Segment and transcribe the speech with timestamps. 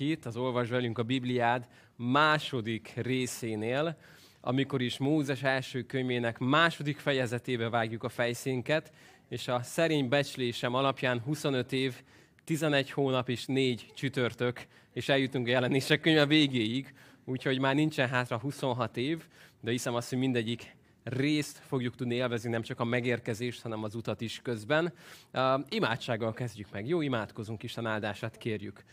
[0.00, 3.96] itt az Olvas velünk a Bibliád második részénél,
[4.40, 8.92] amikor is Mózes első könyvének második fejezetébe vágjuk a fejszénket,
[9.28, 12.02] és a szerény becslésem alapján 25 év,
[12.44, 18.38] 11 hónap és 4 csütörtök, és eljutunk a jelenések könyve végéig, úgyhogy már nincsen hátra
[18.38, 19.22] 26 év,
[19.60, 23.94] de hiszem azt, hogy mindegyik részt fogjuk tudni élvezni, nem csak a megérkezést, hanem az
[23.94, 24.92] utat is közben.
[25.32, 26.88] Uh, imádsággal kezdjük meg.
[26.88, 28.84] Jó, imádkozunk, Isten áldását kérjük.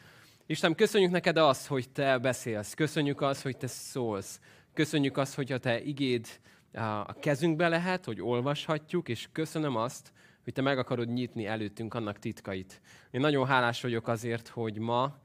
[0.51, 2.73] Isten, köszönjük neked azt, hogy te beszélsz.
[2.73, 4.39] Köszönjük azt, hogy te szólsz.
[4.73, 6.27] Köszönjük azt, hogy a te igéd
[6.73, 10.11] a kezünkbe lehet, hogy olvashatjuk, és köszönöm azt,
[10.43, 12.81] hogy te meg akarod nyitni előttünk annak titkait.
[13.11, 15.19] Én nagyon hálás vagyok azért, hogy ma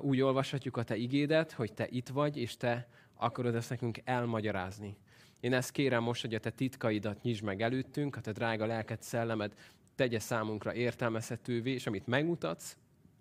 [0.00, 4.96] úgy olvashatjuk a te igédet, hogy te itt vagy, és te akarod ezt nekünk elmagyarázni.
[5.40, 9.02] Én ezt kérem most, hogy a te titkaidat nyisd meg előttünk, a te drága lelked,
[9.02, 9.52] szellemed
[9.94, 12.76] tegye számunkra értelmezhetővé, és amit megmutatsz,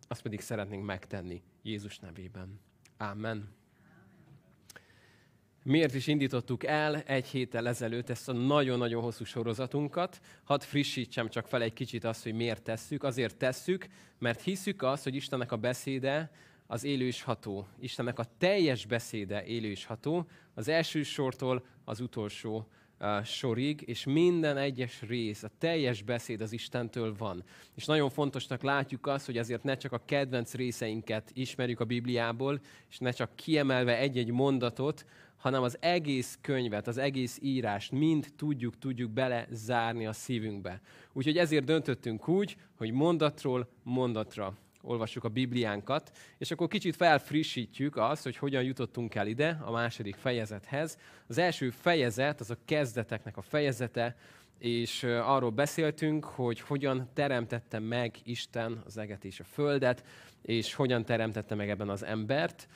[0.07, 2.59] azt pedig szeretnénk megtenni Jézus nevében.
[2.97, 3.55] Amen.
[5.63, 10.19] Miért is indítottuk el egy héttel ezelőtt ezt a nagyon-nagyon hosszú sorozatunkat?
[10.43, 13.03] Hadd frissítsem csak fel egy kicsit azt, hogy miért tesszük.
[13.03, 13.87] Azért tesszük,
[14.19, 16.31] mert hiszük azt, hogy Istennek a beszéde
[16.67, 17.67] az élő és ható.
[17.79, 22.67] Istennek a teljes beszéde élő és ható, az első sortól az utolsó
[23.23, 27.43] sorig, és minden egyes rész, a teljes beszéd az Istentől van.
[27.75, 32.59] És nagyon fontosnak látjuk azt, hogy azért ne csak a kedvenc részeinket ismerjük a Bibliából,
[32.89, 35.05] és ne csak kiemelve egy-egy mondatot,
[35.37, 40.81] hanem az egész könyvet, az egész írást mind tudjuk, tudjuk belezárni a szívünkbe.
[41.13, 48.23] Úgyhogy ezért döntöttünk úgy, hogy mondatról mondatra olvassuk a Bibliánkat, és akkor kicsit felfrissítjük azt,
[48.23, 50.97] hogy hogyan jutottunk el ide, a második fejezethez.
[51.27, 54.15] Az első fejezet, az a kezdeteknek a fejezete,
[54.59, 60.03] és arról beszéltünk, hogy hogyan teremtette meg Isten az eget és a földet,
[60.41, 62.67] és hogyan teremtette meg ebben az embert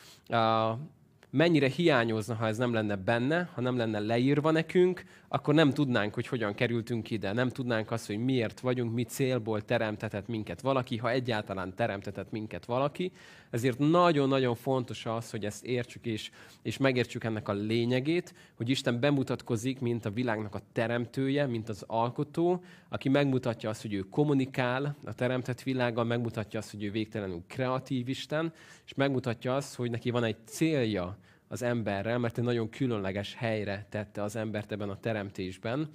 [1.32, 6.14] mennyire hiányozna, ha ez nem lenne benne, ha nem lenne leírva nekünk, akkor nem tudnánk,
[6.14, 7.34] hogy hogyan kerültünk ide.
[7.34, 12.66] Nem tudnánk azt, hogy miért vagyunk, mi célból teremtetett minket valaki, ha egyáltalán teremtetett minket
[12.66, 13.12] valaki.
[13.50, 19.00] Ezért nagyon-nagyon fontos az, hogy ezt értsük és, és megértsük ennek a lényegét, hogy Isten
[19.00, 24.96] bemutatkozik, mint a világnak a teremtője, mint az alkotó, aki megmutatja azt, hogy ő kommunikál
[25.06, 28.54] a teremtett világgal, megmutatja azt, hogy ő végtelenül kreatív Isten,
[28.86, 31.18] és megmutatja azt, hogy neki van egy célja
[31.52, 35.90] az emberrel, mert egy nagyon különleges helyre tette az embert ebben a teremtésben.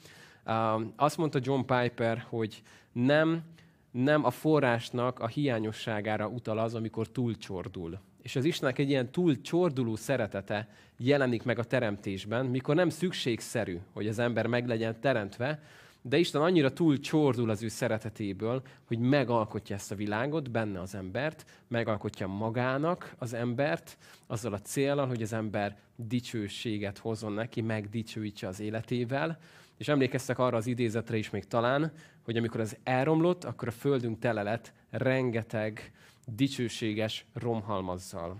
[0.96, 2.62] Azt mondta John Piper, hogy
[2.92, 3.42] nem,
[3.90, 7.98] nem a forrásnak a hiányosságára utal az, amikor túlcsordul.
[8.22, 14.08] És az Istennek egy ilyen túlcsorduló szeretete jelenik meg a teremtésben, mikor nem szükségszerű, hogy
[14.08, 15.62] az ember meg legyen teremtve,
[16.08, 20.94] de Isten annyira túl csordul az ő szeretetéből, hogy megalkotja ezt a világot, benne az
[20.94, 28.48] embert, megalkotja magának az embert, azzal a célral, hogy az ember dicsőséget hozzon neki, megdicsőítse
[28.48, 29.38] az életével.
[29.76, 34.18] És emlékeztek arra az idézetre is még talán, hogy amikor ez elromlott, akkor a földünk
[34.18, 35.92] tele lett rengeteg
[36.26, 38.36] dicsőséges romhalmazzal.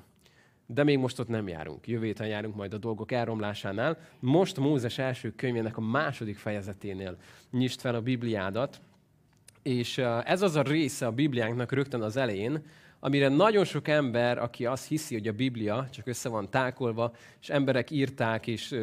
[0.66, 1.86] De még most ott nem járunk.
[1.86, 3.98] Jövő héten járunk majd a dolgok elromlásánál.
[4.20, 7.16] Most Mózes első könyvének a második fejezeténél
[7.50, 8.80] nyisd fel a Bibliádat.
[9.62, 12.62] És ez az a része a Bibliánknak rögtön az elején,
[13.00, 17.48] amire nagyon sok ember, aki azt hiszi, hogy a Biblia csak össze van tákolva, és
[17.48, 18.74] emberek írták és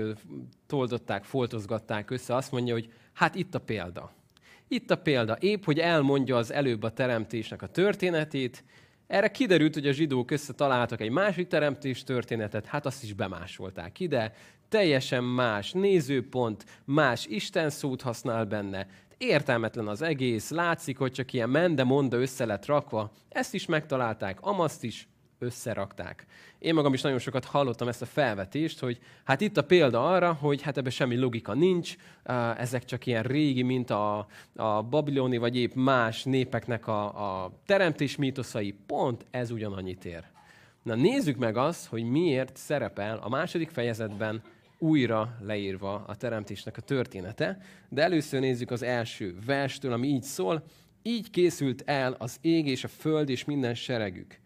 [0.67, 4.13] toldották, foltozgatták össze, azt mondja, hogy hát itt a példa.
[4.67, 5.37] Itt a példa.
[5.39, 8.63] Épp, hogy elmondja az előbb a teremtésnek a történetét,
[9.07, 14.33] erre kiderült, hogy a zsidók összetaláltak egy másik teremtés történetet, hát azt is bemásolták ide,
[14.69, 18.87] teljesen más nézőpont, más Isten szót használ benne.
[19.17, 23.11] Értelmetlen az egész, látszik, hogy csak ilyen mende monda össze lett rakva.
[23.29, 25.07] Ezt is megtalálták, amaszt is,
[25.43, 26.25] összerakták.
[26.59, 30.33] Én magam is nagyon sokat hallottam ezt a felvetést, hogy hát itt a példa arra,
[30.33, 31.95] hogy hát ebben semmi logika nincs,
[32.57, 38.15] ezek csak ilyen régi, mint a, a babiloni vagy épp más népeknek a, a teremtés
[38.15, 40.23] mítoszai, pont ez ugyanannyit ér.
[40.83, 44.41] Na nézzük meg azt, hogy miért szerepel a második fejezetben
[44.77, 47.57] újra leírva a teremtésnek a története,
[47.89, 50.63] de először nézzük az első verstől, ami így szól,
[51.01, 54.39] így készült el az ég és a föld és minden seregük.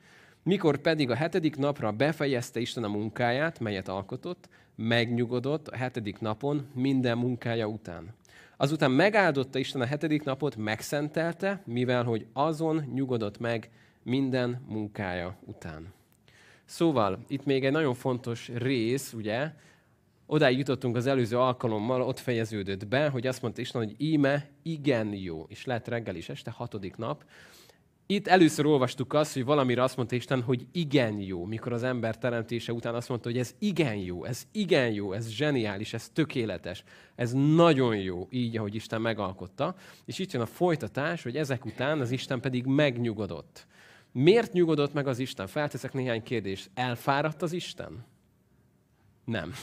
[0.48, 6.68] Mikor pedig a hetedik napra befejezte Isten a munkáját, melyet alkotott, megnyugodott a hetedik napon
[6.74, 8.14] minden munkája után.
[8.58, 13.70] Azután megáldotta Isten a hetedik napot, megszentelte, mivel hogy azon nyugodott meg
[14.04, 15.94] minden munkája után.
[16.66, 19.52] Szóval itt még egy nagyon fontos rész, ugye,
[20.26, 25.14] odáig jutottunk az előző alkalommal, ott fejeződött be, hogy azt mondta Isten, hogy íme igen
[25.14, 27.24] jó, és lett reggel is este, hatodik nap,
[28.10, 32.18] itt először olvastuk azt, hogy valamire azt mondta Isten, hogy igen jó, mikor az ember
[32.18, 36.84] teremtése után azt mondta, hogy ez igen jó, ez igen jó, ez zseniális, ez tökéletes,
[37.16, 39.76] ez nagyon jó, így, ahogy Isten megalkotta.
[40.06, 43.68] És itt jön a folytatás, hogy ezek után az Isten pedig megnyugodott.
[44.12, 45.48] Miért nyugodott meg az Isten?
[45.48, 46.70] Felteszek néhány kérdést.
[46.74, 48.06] Elfáradt az Isten?
[49.26, 49.54] Nem.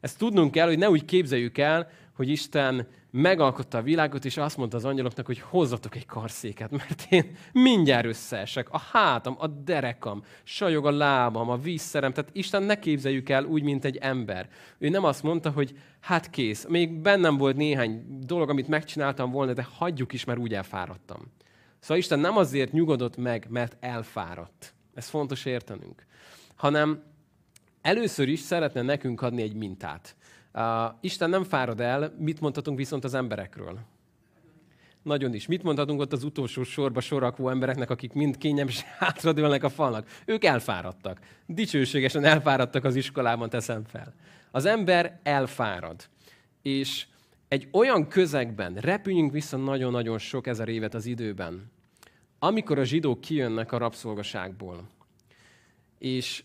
[0.00, 4.56] Ezt tudnunk kell, hogy ne úgy képzeljük el, hogy Isten megalkotta a világot, és azt
[4.56, 8.70] mondta az angyaloknak, hogy hozzatok egy karszéket, mert én mindjárt összeesek.
[8.70, 12.12] A hátam, a derekam, sajog a lábam, a vízszerem.
[12.12, 14.48] Tehát Isten ne képzeljük el úgy, mint egy ember.
[14.78, 19.52] Ő nem azt mondta, hogy hát kész, még bennem volt néhány dolog, amit megcsináltam volna,
[19.52, 21.32] de hagyjuk is, mert úgy elfáradtam.
[21.78, 24.74] Szóval Isten nem azért nyugodott meg, mert elfáradt.
[24.94, 26.06] Ez fontos értenünk.
[26.54, 27.02] Hanem
[27.80, 30.15] először is szeretne nekünk adni egy mintát.
[31.00, 33.78] Isten nem fárad el, mit mondhatunk viszont az emberekről?
[35.02, 35.46] Nagyon is.
[35.46, 40.08] Mit mondhatunk ott az utolsó sorba sorakvó embereknek, akik mind kényelmesen hátradőlnek a falnak?
[40.24, 41.18] Ők elfáradtak.
[41.46, 44.14] Dicsőségesen elfáradtak az iskolában, teszem fel.
[44.50, 46.08] Az ember elfárad.
[46.62, 47.06] És
[47.48, 51.70] egy olyan közegben, repüljünk vissza nagyon-nagyon sok ezer évet az időben,
[52.38, 54.88] amikor a zsidók kijönnek a rabszolgaságból,
[55.98, 56.44] és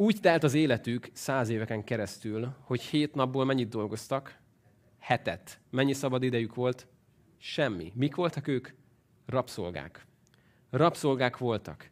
[0.00, 4.38] úgy telt az életük száz éveken keresztül, hogy hét napból mennyit dolgoztak?
[4.98, 5.60] Hetet.
[5.70, 6.86] Mennyi szabad idejük volt?
[7.38, 7.92] Semmi.
[7.94, 8.68] Mik voltak ők?
[9.26, 10.06] Rabszolgák.
[10.70, 11.90] Rabszolgák voltak.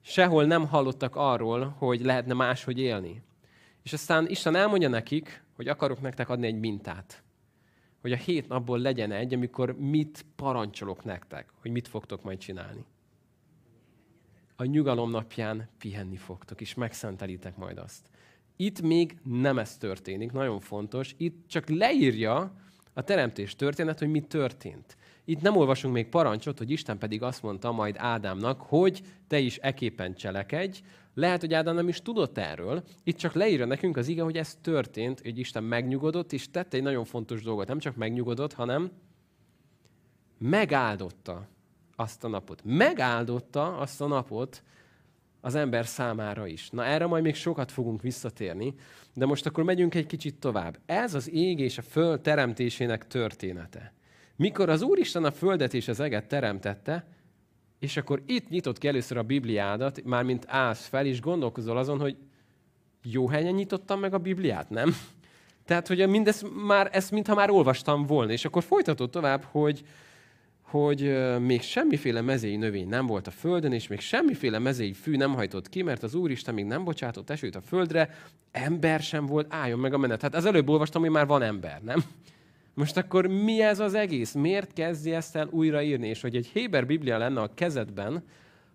[0.00, 3.22] Sehol nem hallottak arról, hogy lehetne máshogy élni.
[3.82, 7.22] És aztán Isten elmondja nekik, hogy akarok nektek adni egy mintát.
[8.00, 12.84] Hogy a hét napból legyen egy, amikor mit parancsolok nektek, hogy mit fogtok majd csinálni
[14.60, 18.10] a nyugalom napján pihenni fogtok, és megszentelitek majd azt.
[18.56, 21.14] Itt még nem ez történik, nagyon fontos.
[21.16, 22.52] Itt csak leírja
[22.92, 24.96] a teremtés történet, hogy mi történt.
[25.24, 29.56] Itt nem olvasunk még parancsot, hogy Isten pedig azt mondta majd Ádámnak, hogy te is
[29.56, 30.80] eképpen cselekedj.
[31.14, 32.82] Lehet, hogy Ádám nem is tudott erről.
[33.04, 36.82] Itt csak leírja nekünk az ige, hogy ez történt, hogy Isten megnyugodott, és tette egy
[36.82, 37.68] nagyon fontos dolgot.
[37.68, 38.90] Nem csak megnyugodott, hanem
[40.38, 41.48] megáldotta
[42.00, 42.60] azt a napot.
[42.64, 44.62] Megáldotta azt a napot
[45.40, 46.70] az ember számára is.
[46.70, 48.74] Na erre majd még sokat fogunk visszatérni,
[49.14, 50.78] de most akkor megyünk egy kicsit tovább.
[50.86, 53.92] Ez az ég és a föld teremtésének története.
[54.36, 57.06] Mikor az Úristen a földet és az eget teremtette,
[57.78, 62.16] és akkor itt nyitott ki először a Bibliádat, mármint állsz fel, és gondolkozol azon, hogy
[63.02, 64.96] jó helyen nyitottam meg a Bibliát, nem?
[65.64, 69.82] Tehát, hogy mindezt már, ezt mintha már olvastam volna, és akkor folytatod tovább, hogy,
[70.70, 75.34] hogy még semmiféle mezei növény nem volt a földön, és még semmiféle mezei fű nem
[75.34, 78.10] hajtott ki, mert az Úristen még nem bocsátott esőt a földre,
[78.50, 80.22] ember sem volt, álljon meg a menet.
[80.22, 82.04] Hát az előbb olvastam, hogy már van ember, nem?
[82.74, 84.32] Most akkor mi ez az egész?
[84.32, 86.08] Miért kezdi ezt el újraírni?
[86.08, 88.24] És hogy egy Héber Biblia lenne a kezedben,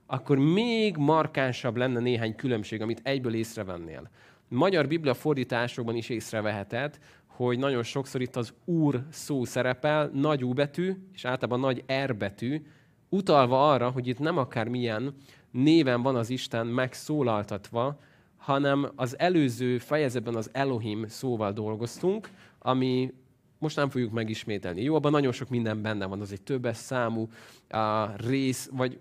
[0.05, 4.09] akkor még markánsabb lenne néhány különbség, amit egyből észrevennél.
[4.47, 6.99] Magyar Biblia fordításokban is észreveheted,
[7.35, 12.15] hogy nagyon sokszor itt az úr szó szerepel, nagy U betű, és általában nagy R
[12.15, 12.61] betű,
[13.09, 15.15] utalva arra, hogy itt nem akár milyen
[15.51, 17.99] néven van az Isten megszólaltatva,
[18.37, 23.13] hanem az előző fejezetben az Elohim szóval dolgoztunk, ami
[23.57, 24.81] most nem fogjuk megismételni.
[24.81, 27.29] Jó, abban nagyon sok minden benne van, az egy többes számú
[27.69, 28.99] a rész, vagy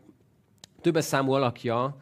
[0.80, 1.96] többes számú alakja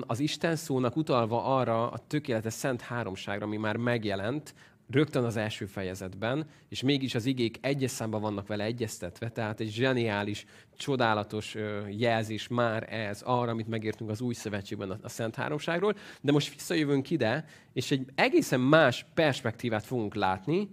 [0.00, 4.54] az Isten szónak utalva arra a tökéletes szent háromságra, ami már megjelent
[4.90, 9.70] rögtön az első fejezetben, és mégis az igék egyes számban vannak vele egyeztetve, tehát egy
[9.70, 10.44] zseniális,
[10.76, 11.56] csodálatos
[11.90, 17.10] jelzés már ez arra, amit megértünk az új szövetségben a Szent Háromságról, de most visszajövünk
[17.10, 20.68] ide, és egy egészen más perspektívát fogunk látni,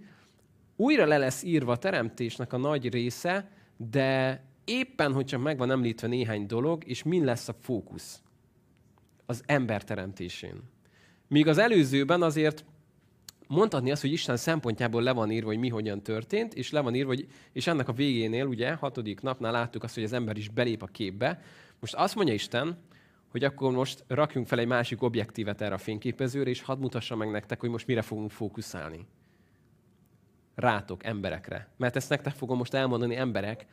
[0.76, 5.70] újra le lesz írva a teremtésnek a nagy része, de éppen, hogy csak meg van
[5.70, 8.22] említve néhány dolog, és mi lesz a fókusz?
[9.26, 10.62] Az ember teremtésén.
[11.28, 12.64] Míg az előzőben azért
[13.46, 16.94] mondhatni azt, hogy Isten szempontjából le van írva, hogy mi hogyan történt, és le van
[16.94, 20.48] írva, hogy, és ennek a végénél, ugye, hatodik napnál láttuk azt, hogy az ember is
[20.48, 21.40] belép a képbe.
[21.80, 22.78] Most azt mondja Isten,
[23.30, 27.30] hogy akkor most rakjunk fel egy másik objektívet erre a fényképezőre, és hadd mutassa meg
[27.30, 29.06] nektek, hogy most mire fogunk fókuszálni.
[30.54, 31.68] Rátok, emberekre.
[31.76, 33.66] Mert ezt nektek fogom most elmondani, emberek,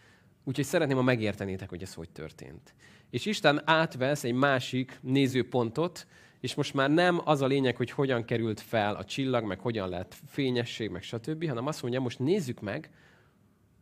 [0.43, 2.73] úgyhogy szeretném, ha megértenétek, hogy ez hogy történt.
[3.09, 6.07] És Isten átvesz egy másik nézőpontot,
[6.41, 9.89] és most már nem az a lényeg, hogy hogyan került fel a csillag, meg hogyan
[9.89, 12.89] lett fényesség, meg stb., hanem azt mondja, most nézzük meg,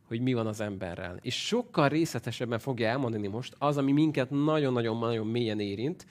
[0.06, 1.18] hogy mi van az emberrel.
[1.22, 6.06] És sokkal részletesebben fogja elmondani most az, ami minket nagyon-nagyon-nagyon mélyen érint.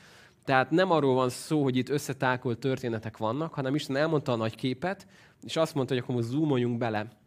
[0.46, 4.56] Tehát nem arról van szó, hogy itt összetákolt történetek vannak, hanem Isten elmondta a nagy
[4.56, 5.08] képet,
[5.44, 7.20] és azt mondta, hogy akkor most zoomoljunk bele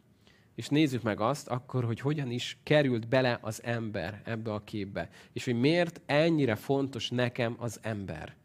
[0.55, 5.09] és nézzük meg azt akkor, hogy hogyan is került bele az ember ebbe a képbe,
[5.33, 8.35] és hogy miért ennyire fontos nekem az ember.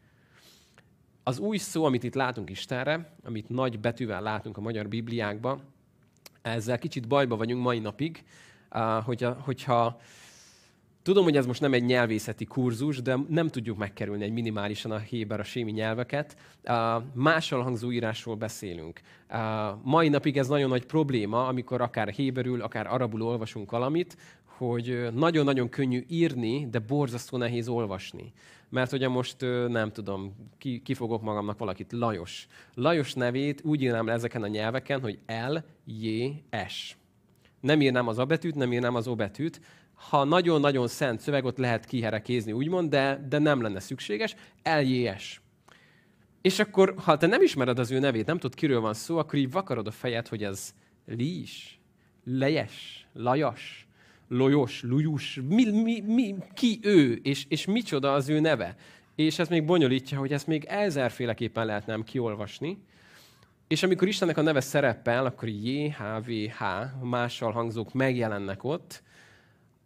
[1.29, 5.61] Az új szó, amit itt látunk Istenre, amit nagy betűvel látunk a magyar Bibliákban,
[6.41, 8.23] ezzel kicsit bajba vagyunk mai napig,
[9.05, 9.99] hogyha, hogyha
[11.01, 14.97] Tudom, hogy ez most nem egy nyelvészeti kurzus, de nem tudjuk megkerülni egy minimálisan a
[14.97, 16.37] héber, a sémi nyelveket.
[17.13, 19.01] Mással hangzó írásról beszélünk.
[19.83, 24.17] Mai napig ez nagyon nagy probléma, amikor akár héberül, akár arabul olvasunk valamit,
[24.59, 28.33] hogy nagyon-nagyon könnyű írni, de borzasztó nehéz olvasni.
[28.69, 29.35] Mert ugye most
[29.67, 32.47] nem tudom, ki, ki fogok magamnak valakit, Lajos.
[32.73, 36.25] Lajos nevét úgy írnám le ezeken a nyelveken, hogy L, J,
[36.67, 36.95] S.
[37.61, 39.61] Nem írnám az A betűt, nem írnám az O betűt,
[39.93, 44.35] ha nagyon-nagyon szent szöveg, ott lehet kiherekézni, úgymond, de, de nem lenne szükséges.
[44.63, 45.41] LJS.
[46.41, 49.39] És akkor, ha te nem ismered az ő nevét, nem tudod, kiről van szó, akkor
[49.39, 50.73] így vakarod a fejed, hogy ez
[51.05, 51.79] Lís,
[52.23, 53.87] Lejes, Lajas,
[54.31, 58.75] Lojos, Lujus, mi, mi, mi, ki ő, és, és micsoda az ő neve.
[59.15, 62.77] És ez még bonyolítja, hogy ezt még ezerféleképpen lehet nem kiolvasni.
[63.67, 66.63] És amikor Istennek a neve szerepel, akkor JHVH,
[67.01, 69.03] mással hangzók megjelennek ott,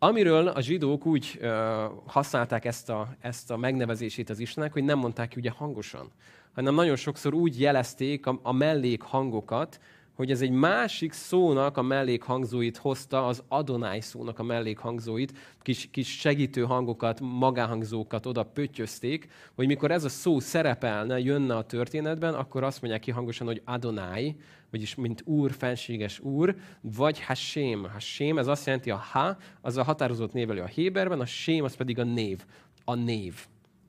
[0.04, 4.98] Amiről a zsidók úgy ö, használták ezt a, ezt a megnevezését az Istennek, hogy nem
[4.98, 6.12] mondták ki ugye hangosan,
[6.54, 9.80] hanem nagyon sokszor úgy jelezték a, a mellékhangokat,
[10.24, 16.20] hogy ez egy másik szónak a mellékhangzóit hozta, az Adonai szónak a mellékhangzóit, kis, kis
[16.20, 22.64] segítő hangokat, magánhangzókat oda pöttyözték, hogy mikor ez a szó szerepelne, jönne a történetben, akkor
[22.64, 24.36] azt mondják ki hangosan, hogy Adonai,
[24.72, 27.88] vagyis mint úr, fenséges úr, vagy Hashem.
[27.92, 31.76] Hashem, ez azt jelenti, a ha, az a határozott névelő a Héberben, a sém, az
[31.76, 32.46] pedig a név.
[32.86, 33.48] A név.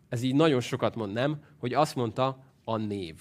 [0.09, 1.39] Ez így nagyon sokat mond, nem?
[1.59, 3.15] Hogy azt mondta, a név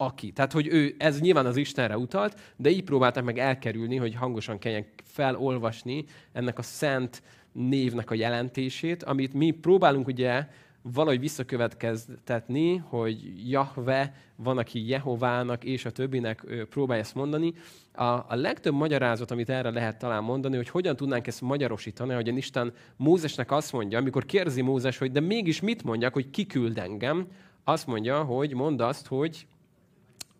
[0.00, 0.32] aki.
[0.32, 4.58] Tehát, hogy ő, ez nyilván az Istenre utalt, de így próbálták meg elkerülni, hogy hangosan
[4.58, 10.46] kelljen felolvasni ennek a szent névnek a jelentését, amit mi próbálunk ugye
[10.82, 17.52] valahogy visszakövetkeztetni, hogy Jahve van, aki Jehovának és a többinek próbálja ezt mondani.
[17.92, 22.36] A, a legtöbb magyarázat, amit erre lehet talán mondani, hogy hogyan tudnánk ezt magyarosítani, hogy
[22.36, 26.78] Isten Mózesnek azt mondja, amikor kérdezi Mózes, hogy de mégis mit mondjak, hogy ki küld
[26.78, 27.26] engem,
[27.64, 29.46] azt mondja, hogy mond azt, hogy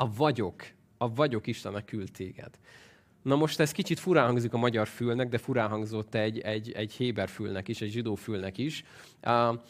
[0.00, 0.62] a vagyok,
[0.98, 2.58] a vagyok Istenek küld téged.
[3.22, 6.92] Na most ez kicsit furán hangzik a magyar fülnek, de furán hangzott egy, egy, egy
[6.92, 8.84] héber fülnek is, egy zsidó fülnek is.
[9.22, 9.60] Uh,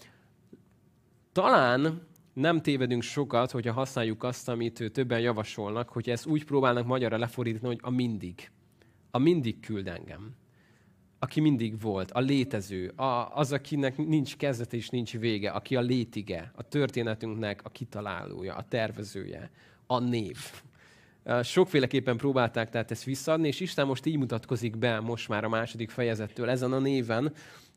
[1.32, 7.18] talán nem tévedünk sokat, hogyha használjuk azt, amit többen javasolnak, hogy ezt úgy próbálnak magyarra
[7.18, 8.50] lefordítani, hogy a mindig.
[9.10, 10.34] A mindig küld engem.
[11.18, 15.80] Aki mindig volt, a létező, a, az, akinek nincs kezdete és nincs vége, aki a
[15.80, 19.50] létige, a történetünknek a kitalálója, a tervezője,
[19.90, 20.38] a név.
[21.42, 25.90] Sokféleképpen próbálták tehát ezt visszaadni, és Isten most így mutatkozik be most már a második
[25.90, 27.32] fejezettől ezen a néven.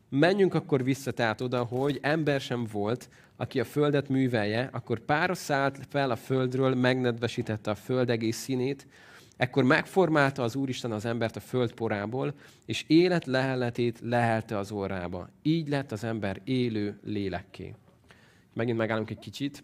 [0.10, 5.34] Menjünk akkor vissza tehát oda, hogy ember sem volt, aki a földet művelje, akkor pára
[5.34, 8.88] szállt fel a földről, megnedvesítette a föld egész színét,
[9.38, 12.34] ekkor megformálta az Úristen az embert a föld porából,
[12.65, 15.30] és élet leheletét lehelte az orrába.
[15.41, 17.75] Így lett az ember élő lélekké.
[18.53, 19.63] Megint megállunk egy kicsit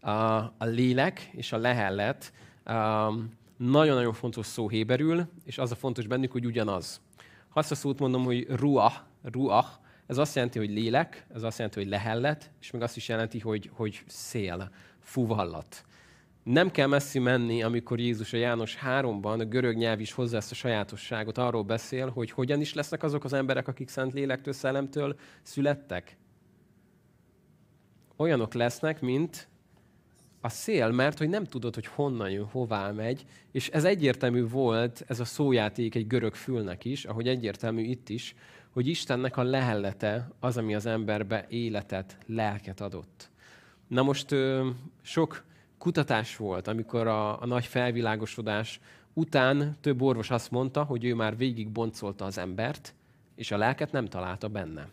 [0.00, 2.32] a, a lélek és a lehellet
[2.66, 7.00] um, nagyon-nagyon fontos szó héberül, és az a fontos bennük, hogy ugyanaz.
[7.48, 9.68] Ha azt a szót mondom, hogy ruach, ruach,
[10.06, 13.38] ez azt jelenti, hogy lélek, ez azt jelenti, hogy lehellet, és meg azt is jelenti,
[13.38, 15.84] hogy, hogy szél, fuvallat.
[16.42, 20.50] Nem kell messzi menni, amikor Jézus a János 3-ban, a görög nyelv is hozzá ezt
[20.50, 25.18] a sajátosságot, arról beszél, hogy hogyan is lesznek azok az emberek, akik szent lélektől, szellemtől
[25.42, 26.16] születtek.
[28.16, 29.48] Olyanok lesznek, mint
[30.40, 35.04] a szél, mert hogy nem tudod, hogy honnan jön, hová megy, és ez egyértelmű volt,
[35.06, 38.34] ez a szójáték egy görög fülnek is, ahogy egyértelmű itt is,
[38.70, 43.30] hogy Istennek a lehellete az, ami az emberbe életet, lelket adott.
[43.86, 44.34] Na most
[45.02, 45.44] sok
[45.78, 48.80] kutatás volt, amikor a, a nagy felvilágosodás
[49.12, 52.94] után több orvos azt mondta, hogy ő már végig boncolta az embert,
[53.34, 54.88] és a lelket nem találta benne.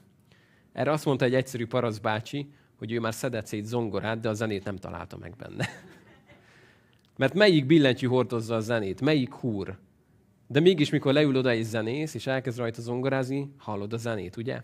[0.73, 4.63] Erre azt mondta egy egyszerű paraszbácsi, hogy ő már szedett szét zongorát, de a zenét
[4.63, 5.67] nem találta meg benne.
[7.17, 9.01] Mert melyik billentyű hordozza a zenét?
[9.01, 9.77] Melyik húr?
[10.47, 14.61] De mégis, mikor leül oda egy zenész, és elkezd rajta zongorázni, hallod a zenét, ugye?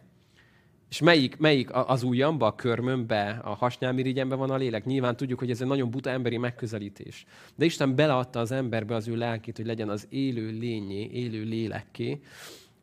[0.89, 4.85] És melyik, melyik az ujjamba, a körmömbe, a hasnyálmirigyembe van a lélek?
[4.85, 7.25] Nyilván tudjuk, hogy ez egy nagyon buta emberi megközelítés.
[7.55, 12.21] De Isten beleadta az emberbe az ő lelkét, hogy legyen az élő lényé, élő lélekké.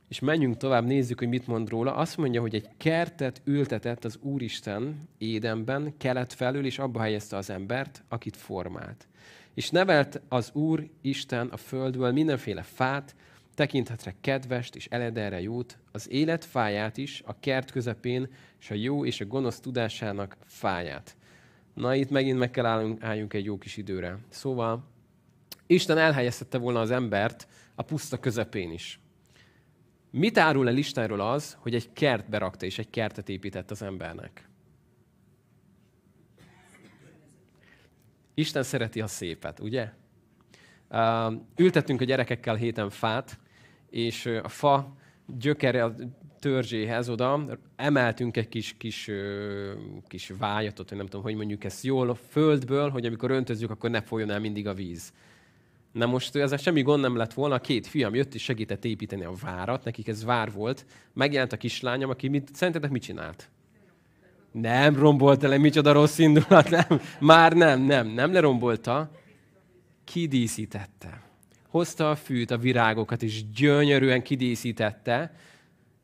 [0.08, 1.94] És menjünk tovább, nézzük, hogy mit mond róla.
[1.94, 7.50] Azt mondja, hogy egy kertet ültetett az Úristen Édenben, kelet felül, és abba helyezte az
[7.50, 9.06] embert, akit formált.
[9.54, 13.14] És nevelt az Úr Isten a földből mindenféle fát,
[13.54, 18.28] tekinthetre kedvest és eledelre jót, az élet fáját is, a kert közepén,
[18.60, 21.16] és a jó és a gonosz tudásának fáját.
[21.74, 24.18] Na, itt megint meg kell állunk, álljunk egy jó kis időre.
[24.28, 24.84] Szóval
[25.66, 29.00] Isten elhelyeztette volna az embert a puszta közepén is.
[30.10, 34.48] Mit árul el Istenről az, hogy egy kert berakta és egy kertet épített az embernek?
[38.34, 39.92] Isten szereti a szépet, ugye?
[41.56, 43.38] ültettünk a gyerekekkel héten fát,
[43.90, 44.96] és a fa
[45.26, 45.94] gyökere a
[46.38, 49.10] törzséhez oda emeltünk egy kis, kis,
[50.06, 54.00] kis vájatot, nem tudom, hogy mondjuk ezt jól, a földből, hogy amikor öntözzük, akkor ne
[54.00, 55.12] folyjon el mindig a víz.
[55.92, 59.24] Na most ez semmi gond nem lett volna, a két fiam jött és segített építeni
[59.24, 60.86] a várat, nekik ez vár volt.
[61.12, 63.48] Megjelent a kislányom, aki mit, szerintetek mit csinált?
[64.52, 67.00] Nem rombolta le, micsoda rossz indulat, nem.
[67.20, 69.10] Már nem, nem, nem lerombolta.
[70.04, 71.22] Kidíszítette.
[71.68, 75.32] Hozta a fűt, a virágokat, és gyönyörűen kidíszítette,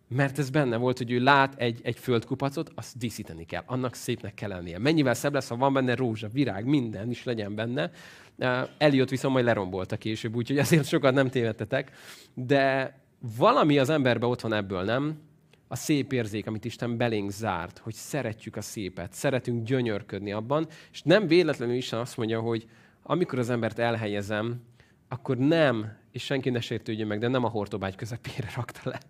[0.09, 3.63] mert ez benne volt, hogy ő lát egy, egy földkupacot, azt díszíteni kell.
[3.67, 4.79] Annak szépnek kell lennie.
[4.79, 7.91] Mennyivel szebb lesz, ha van benne rózsa, virág, minden is legyen benne.
[8.79, 11.91] Eliott viszont majd lerombolta később, úgyhogy azért sokat nem tévedtetek.
[12.35, 12.95] De
[13.37, 15.19] valami az emberben ott van ebből, nem?
[15.69, 21.03] A szép érzék, amit Isten belénk zárt, hogy szeretjük a szépet, szeretünk gyönyörködni abban, és
[21.03, 22.67] nem véletlenül Isten azt mondja, hogy
[23.03, 24.63] amikor az embert elhelyezem,
[25.09, 29.01] akkor nem, és senki ne sértődjön meg, de nem a hortobágy közepére rakta le,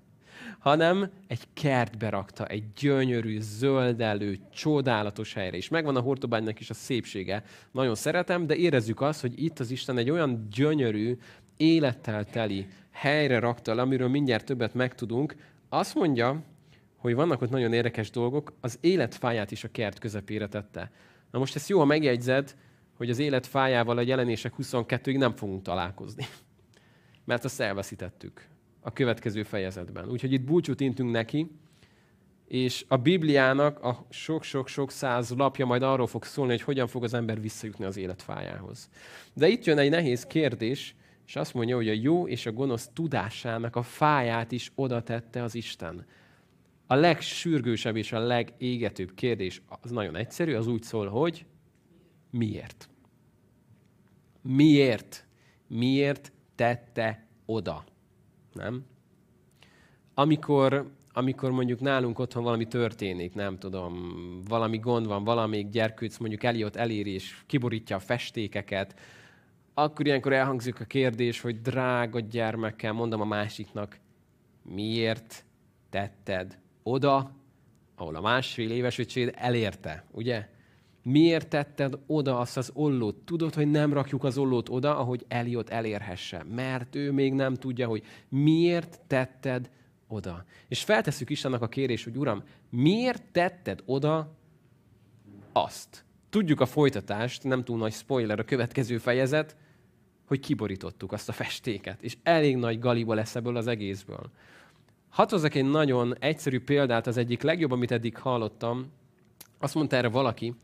[0.65, 5.57] hanem egy kertbe rakta, egy gyönyörű, zöldelő, csodálatos helyre.
[5.57, 7.43] És megvan a hortobánynak is a szépsége.
[7.71, 11.19] Nagyon szeretem, de érezzük azt, hogy itt az Isten egy olyan gyönyörű,
[11.57, 15.35] élettel teli helyre rakta le, amiről mindjárt többet megtudunk.
[15.69, 16.43] Azt mondja,
[16.97, 20.91] hogy vannak ott nagyon érdekes dolgok, az életfáját is a kert közepére tette.
[21.31, 22.57] Na most ezt jó, ha megjegyzed,
[22.97, 26.27] hogy az életfájával a jelenések 22-ig nem fogunk találkozni.
[27.25, 28.53] Mert azt elveszítettük
[28.85, 30.11] a következő fejezetben.
[30.11, 31.51] Úgyhogy itt búcsút intünk neki,
[32.49, 37.15] és a Bibliának a sok-sok-sok száz lapja majd arról fog szólni, hogy hogyan fog az
[37.15, 38.89] ember visszajutni az életfájához.
[39.35, 40.95] De itt jön egy nehéz kérdés,
[41.27, 45.43] és azt mondja, hogy a jó és a gonosz tudásának a fáját is oda tette
[45.43, 46.07] az Isten.
[46.87, 51.47] A legsürgősebb és a legégetőbb kérdés az nagyon egyszerű, az úgy szól, hogy
[52.31, 52.89] miért?
[54.43, 55.27] Miért?
[55.67, 57.85] Miért tette oda?
[58.55, 58.85] Nem?
[60.15, 64.13] Amikor, amikor mondjuk nálunk otthon valami történik, nem tudom,
[64.49, 68.95] valami gond van, valamelyik gyerkőc mondjuk Eliot eléri és kiborítja a festékeket,
[69.75, 73.99] akkor ilyenkor elhangzik a kérdés, hogy drága gyermekkel, mondom a másiknak,
[74.63, 75.45] miért
[75.91, 77.31] tetted oda,
[77.97, 80.49] ahol a másfél éves öcséd elérte, ugye?
[81.05, 83.17] Miért tetted oda azt az ollót?
[83.17, 86.45] Tudod, hogy nem rakjuk az ollót oda, ahogy Eliot elérhesse.
[86.55, 89.71] Mert ő még nem tudja, hogy miért tetted
[90.09, 90.45] oda.
[90.69, 94.37] És feltesszük is annak a kérés, hogy Uram, miért tetted oda
[95.53, 96.05] azt?
[96.31, 99.57] Tudjuk a folytatást, nem túl nagy spoiler a következő fejezet,
[100.27, 102.03] hogy kiborítottuk azt a festéket.
[102.03, 104.31] És elég nagy galiba lesz ebből az egészből.
[105.09, 108.93] Hadd hozzak egy nagyon egyszerű példát, az egyik legjobb, amit eddig hallottam.
[109.59, 110.55] Azt mondta erre valaki,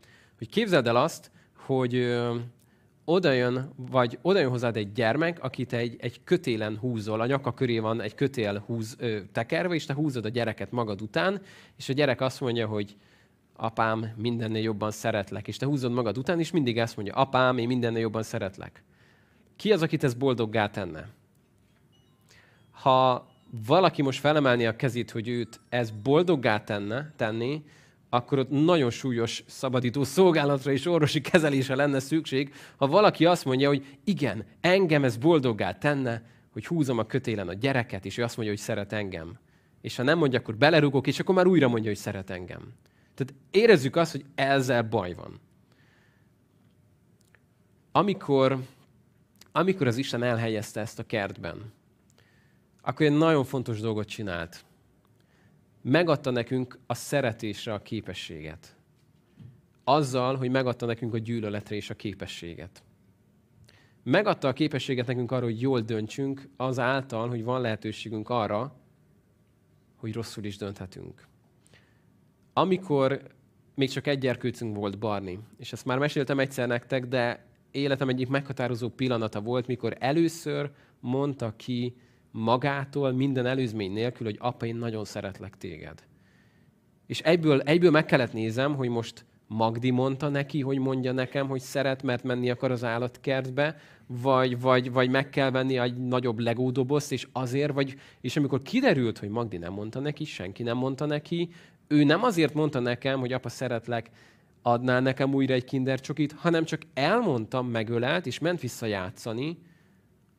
[0.41, 2.35] hogy képzeld el azt, hogy ö,
[3.05, 7.53] oda jön, vagy oda jön hozzád egy gyermek, akit egy, egy kötélen húzol, a nyaka
[7.53, 11.41] köré van egy kötél húz, ö, tekerve, és te húzod a gyereket magad után,
[11.77, 12.95] és a gyerek azt mondja, hogy
[13.55, 15.47] apám, mindennél jobban szeretlek.
[15.47, 18.83] És te húzod magad után, és mindig ezt mondja, apám, én mindennél jobban szeretlek.
[19.55, 21.07] Ki az, akit ez boldoggá tenne?
[22.71, 23.27] Ha
[23.65, 27.63] valaki most felemelni a kezét, hogy őt ez boldoggá tenne, tenni,
[28.13, 33.67] akkor ott nagyon súlyos szabadító szolgálatra és orvosi kezelése lenne szükség, ha valaki azt mondja,
[33.67, 38.35] hogy igen, engem ez boldoggá tenne, hogy húzom a kötélen a gyereket, és ő azt
[38.37, 39.37] mondja, hogy szeret engem.
[39.81, 42.73] És ha nem mondja, akkor belerugok, és akkor már újra mondja, hogy szeret engem.
[43.15, 45.39] Tehát érezzük azt, hogy ezzel baj van.
[47.91, 48.57] Amikor,
[49.51, 51.73] amikor az Isten elhelyezte ezt a kertben,
[52.81, 54.63] akkor egy nagyon fontos dolgot csinált
[55.81, 58.75] megadta nekünk a szeretésre a képességet.
[59.83, 62.83] Azzal, hogy megadta nekünk a gyűlöletre is a képességet.
[64.03, 68.75] Megadta a képességet nekünk arra, hogy jól döntsünk, azáltal, hogy van lehetőségünk arra,
[69.95, 71.27] hogy rosszul is dönthetünk.
[72.53, 73.21] Amikor
[73.75, 78.27] még csak egy gyerkőcünk volt, Barni, és ezt már meséltem egyszer nektek, de életem egyik
[78.27, 81.95] meghatározó pillanata volt, mikor először mondta ki
[82.31, 86.03] magától, minden előzmény nélkül, hogy apa, én nagyon szeretlek téged.
[87.05, 91.59] És egyből, egyből meg kellett nézem, hogy most Magdi mondta neki, hogy mondja nekem, hogy
[91.59, 93.75] szeret, mert menni akar az állatkertbe,
[94.07, 99.17] vagy, vagy, vagy meg kell venni egy nagyobb legódobozt, és azért, vagy, és amikor kiderült,
[99.17, 101.49] hogy Magdi nem mondta neki, senki nem mondta neki,
[101.87, 104.09] ő nem azért mondta nekem, hogy apa, szeretlek,
[104.61, 109.57] adnál nekem újra egy kinder csokit, hanem csak elmondtam, megölelt, és ment vissza játszani,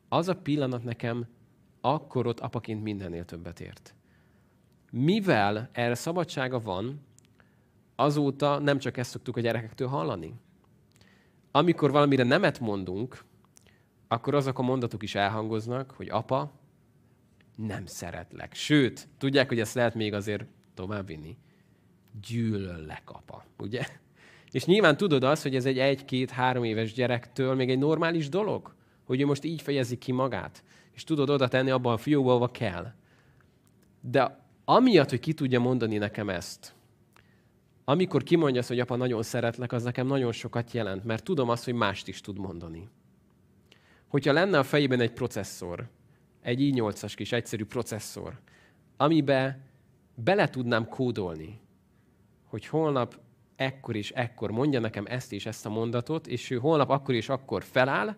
[0.09, 1.25] az a pillanat nekem
[1.85, 3.95] akkor ott apaként mindennél többet ért.
[4.91, 7.01] Mivel erre szabadsága van,
[7.95, 10.33] azóta nem csak ezt szoktuk a gyerekektől hallani.
[11.51, 13.23] Amikor valamire nemet mondunk,
[14.07, 16.51] akkor azok a mondatok is elhangoznak, hogy apa,
[17.55, 18.53] nem szeretlek.
[18.53, 21.37] Sőt, tudják, hogy ezt lehet még azért továbbvinni.
[22.27, 23.45] Gyűlöllek, apa.
[23.57, 23.85] Ugye?
[24.51, 29.21] És nyilván tudod azt, hogy ez egy egy-két-három éves gyerektől még egy normális dolog, hogy
[29.21, 30.63] ő most így fejezi ki magát.
[30.93, 32.91] És tudod oda tenni abban a fiókba, ahova kell.
[34.01, 36.75] De amiatt, hogy ki tudja mondani nekem ezt,
[37.85, 41.65] amikor kimondja azt, hogy apa, nagyon szeretlek, az nekem nagyon sokat jelent, mert tudom azt,
[41.65, 42.89] hogy mást is tud mondani.
[44.07, 45.89] Hogyha lenne a fejében egy processzor,
[46.41, 48.39] egy i8-as kis egyszerű processzor,
[48.97, 49.59] amibe
[50.15, 51.61] bele tudnám kódolni,
[52.45, 53.19] hogy holnap
[53.55, 57.29] ekkor és ekkor mondja nekem ezt és ezt a mondatot, és ő holnap akkor és
[57.29, 58.15] akkor feláll,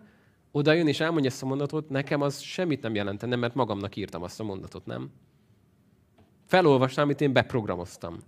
[0.56, 4.22] oda jön és elmondja ezt a mondatot, nekem az semmit nem jelentene, mert magamnak írtam
[4.22, 5.10] azt a mondatot, nem?
[6.44, 8.18] Felolvasnám, amit én beprogramoztam.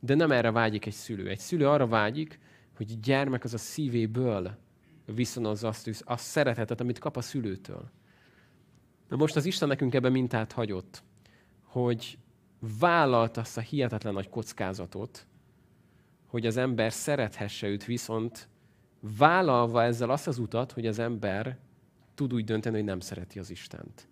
[0.00, 1.28] De nem erre vágyik egy szülő.
[1.28, 2.38] Egy szülő arra vágyik,
[2.76, 4.58] hogy a gyermek az a szívéből
[5.04, 7.90] viszonozza azt, azt szeretetet, amit kap a szülőtől.
[9.08, 11.02] Na most az Isten nekünk ebben mintát hagyott,
[11.62, 12.18] hogy
[12.78, 15.26] vállalt azt a hihetetlen nagy kockázatot,
[16.26, 18.48] hogy az ember szerethesse őt, viszont
[19.18, 21.64] vállalva ezzel azt az utat, hogy az ember
[22.16, 24.08] tud úgy dönteni, hogy nem szereti az Istent.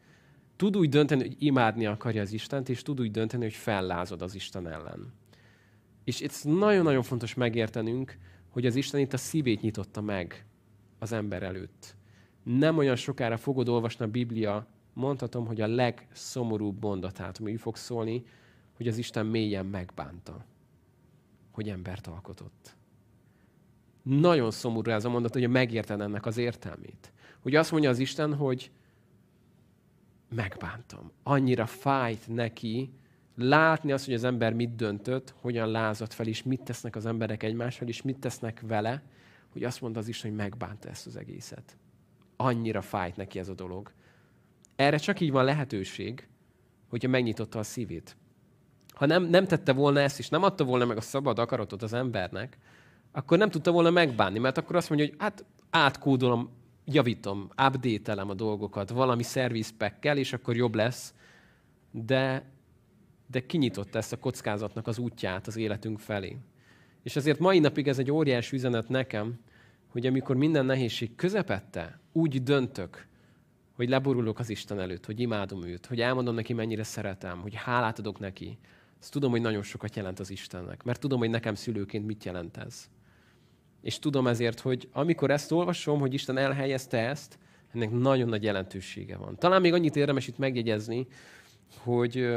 [0.56, 4.34] Tud úgy dönteni, hogy imádni akarja az Istent, és tud úgy dönteni, hogy fellázad az
[4.34, 5.12] Isten ellen.
[6.04, 10.46] És ez nagyon-nagyon fontos megértenünk, hogy az Isten itt a szívét nyitotta meg
[10.98, 11.96] az ember előtt.
[12.42, 18.24] Nem olyan sokára fogod olvasni a Biblia, mondhatom, hogy a legszomorúbb mondatát, ami fog szólni,
[18.76, 20.44] hogy az Isten mélyen megbánta
[21.54, 22.76] hogy embert alkotott.
[24.02, 27.12] Nagyon szomorú ez a mondat, hogy megérted ennek az értelmét.
[27.44, 28.70] Hogy azt mondja az Isten, hogy
[30.34, 31.12] megbántam.
[31.22, 32.92] Annyira fájt neki
[33.36, 37.42] látni azt, hogy az ember mit döntött, hogyan lázadt fel, és mit tesznek az emberek
[37.42, 39.02] egymással, és mit tesznek vele,
[39.52, 41.76] hogy azt mondta az Isten, hogy megbánta ezt az egészet.
[42.36, 43.92] Annyira fájt neki ez a dolog.
[44.76, 46.28] Erre csak így van lehetőség,
[46.88, 48.16] hogyha megnyitotta a szívét
[48.94, 51.92] ha nem, nem tette volna ezt, és nem adta volna meg a szabad akaratot az
[51.92, 52.58] embernek,
[53.12, 56.50] akkor nem tudta volna megbánni, mert akkor azt mondja, hogy hát átkódolom,
[56.84, 61.14] javítom, update a dolgokat valami szervizpekkel, és akkor jobb lesz,
[61.90, 62.50] de,
[63.26, 66.36] de kinyitotta ezt a kockázatnak az útját az életünk felé.
[67.02, 69.40] És azért mai napig ez egy óriási üzenet nekem,
[69.88, 73.06] hogy amikor minden nehézség közepette, úgy döntök,
[73.72, 77.98] hogy leborulok az Isten előtt, hogy imádom őt, hogy elmondom neki, mennyire szeretem, hogy hálát
[77.98, 78.58] adok neki,
[79.00, 82.56] ezt tudom, hogy nagyon sokat jelent az Istennek, mert tudom, hogy nekem szülőként mit jelent
[82.56, 82.90] ez.
[83.84, 87.38] És tudom ezért, hogy amikor ezt olvasom, hogy Isten elhelyezte ezt,
[87.74, 89.36] ennek nagyon nagy jelentősége van.
[89.38, 91.06] Talán még annyit érdemes itt megjegyezni,
[91.78, 92.28] hogy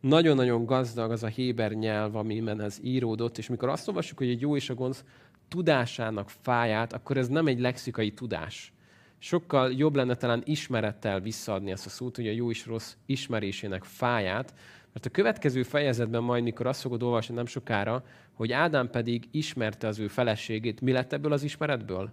[0.00, 4.40] nagyon-nagyon gazdag az a Héber nyelv, amiben ez íródott, és mikor azt olvassuk, hogy egy
[4.40, 5.04] jó és a gonosz
[5.48, 8.72] tudásának fáját, akkor ez nem egy lexikai tudás.
[9.18, 13.84] Sokkal jobb lenne talán ismerettel visszaadni ezt a szót, hogy a jó és rossz ismerésének
[13.84, 14.54] fáját,
[14.92, 19.86] mert a következő fejezetben majd, mikor azt fogod olvasni nem sokára, hogy Ádám pedig ismerte
[19.86, 20.80] az ő feleségét.
[20.80, 22.12] Mi lett ebből az ismeretből?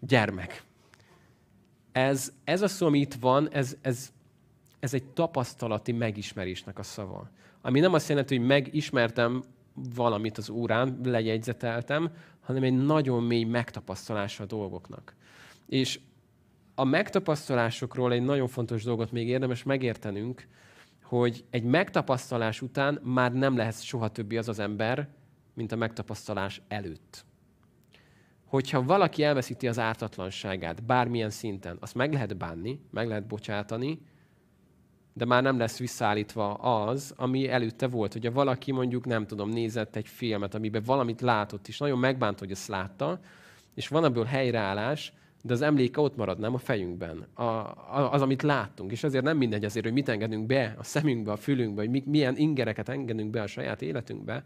[0.00, 0.62] Gyermek.
[1.92, 4.12] Ez, ez a szó, ami itt van, ez, ez,
[4.80, 7.30] ez egy tapasztalati megismerésnek a szava.
[7.60, 9.42] Ami nem azt jelenti, hogy megismertem
[9.94, 15.14] valamit az órán, lejegyzeteltem, hanem egy nagyon mély megtapasztalása a dolgoknak.
[15.66, 16.00] És
[16.74, 20.46] a megtapasztalásokról egy nagyon fontos dolgot még érdemes megértenünk,
[21.08, 25.08] hogy egy megtapasztalás után már nem lehet soha többi az az ember,
[25.54, 27.24] mint a megtapasztalás előtt.
[28.44, 34.00] Hogyha valaki elveszíti az ártatlanságát bármilyen szinten, azt meg lehet bánni, meg lehet bocsátani,
[35.12, 38.12] de már nem lesz visszaállítva az, ami előtte volt.
[38.12, 42.50] Hogyha valaki mondjuk, nem tudom, nézett egy filmet, amiben valamit látott, és nagyon megbánt, hogy
[42.50, 43.20] ezt látta,
[43.74, 48.42] és van ebből helyreállás, de az emléke ott marad, nem a fejünkben, a, az, amit
[48.42, 48.92] láttunk.
[48.92, 52.02] És azért nem mindegy azért, hogy mit engedünk be a szemünkbe, a fülünkbe, hogy mi,
[52.06, 54.44] milyen ingereket engedünk be a saját életünkbe.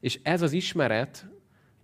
[0.00, 1.26] És ez az ismeret,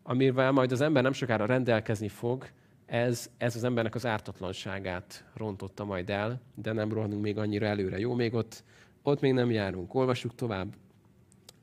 [0.02, 2.48] amivel majd az ember nem sokára rendelkezni fog,
[2.86, 7.98] ez, ez az embernek az ártatlanságát rontotta majd el, de nem rohanunk még annyira előre.
[7.98, 8.64] Jó, még ott,
[9.02, 9.94] ott még nem járunk.
[9.94, 10.74] Olvassuk tovább.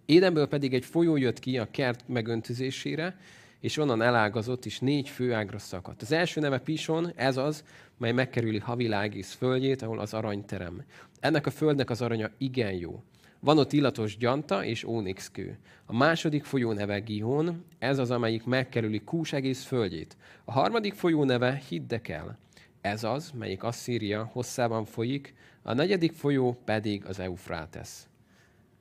[0.06, 3.18] Édenből pedig egy folyó jött ki a kert megöntözésére,
[3.66, 6.02] és onnan elágazott, és négy főágra szakadt.
[6.02, 7.64] Az első neve Pison, ez az,
[7.98, 10.84] mely megkerüli Havilágész földjét, ahol az aranyterem.
[11.20, 13.04] Ennek a földnek az aranya igen jó.
[13.40, 15.58] Van ott illatos gyanta és ónixkő.
[15.86, 20.18] A második folyó neve Gihon, ez az, amelyik megkerüli Kús egész földjét.
[20.44, 22.38] A harmadik folyó neve Hiddekel,
[22.82, 28.08] ez az, melyik Asszíria hosszában folyik, a negyedik folyó pedig az Eufrátesz.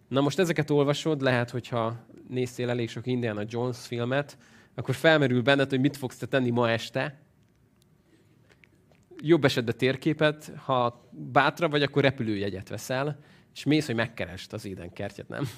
[0.09, 1.97] Na most ezeket olvasod, lehet, hogyha
[2.29, 4.37] néztél elég sok Indiana Jones filmet,
[4.75, 7.19] akkor felmerül benned, hogy mit fogsz te tenni ma este.
[9.21, 13.19] Jobb esetben térképet, ha bátra vagy, akkor repülőjegyet veszel,
[13.55, 15.49] és mész, hogy megkerest az édenkertjet, nem?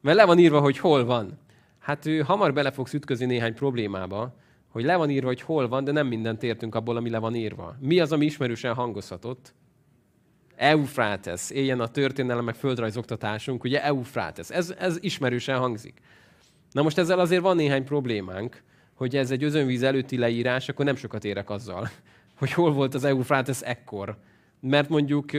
[0.00, 1.38] Mert le van írva, hogy hol van.
[1.78, 4.36] Hát ő hamar bele fogsz ütközni néhány problémába,
[4.68, 7.34] hogy le van írva, hogy hol van, de nem mindent értünk abból, ami le van
[7.34, 7.76] írva.
[7.80, 9.54] Mi az, ami ismerősen hangozhatott?
[10.56, 11.50] Eufrates.
[11.50, 14.50] Éljen a történelem meg földrajzoktatásunk, ugye Eufrates.
[14.50, 16.00] Ez, ez ismerősen hangzik.
[16.72, 18.62] Na most ezzel azért van néhány problémánk,
[18.94, 21.88] hogy ez egy özönvíz előtti leírás, akkor nem sokat érek azzal,
[22.38, 24.18] hogy hol volt az Eufrates ekkor.
[24.60, 25.30] Mert mondjuk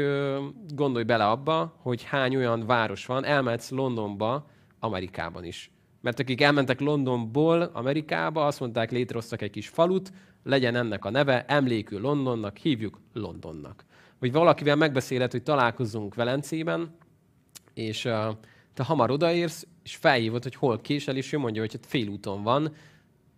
[0.76, 5.72] gondolj bele abba, hogy hány olyan város van, elmehetsz Londonba, Amerikában is.
[6.02, 10.12] Mert akik elmentek Londonból Amerikába, azt mondták, létrehoztak egy kis falut,
[10.44, 13.86] legyen ennek a neve, emlékül Londonnak, hívjuk Londonnak.
[14.20, 16.96] Vagy valakivel megbeszélhet, hogy találkozzunk Velencében,
[17.74, 18.02] és
[18.74, 22.74] te hamar odaérsz, és felhívod, hogy hol késel, és ő mondja, hogy hát félúton van,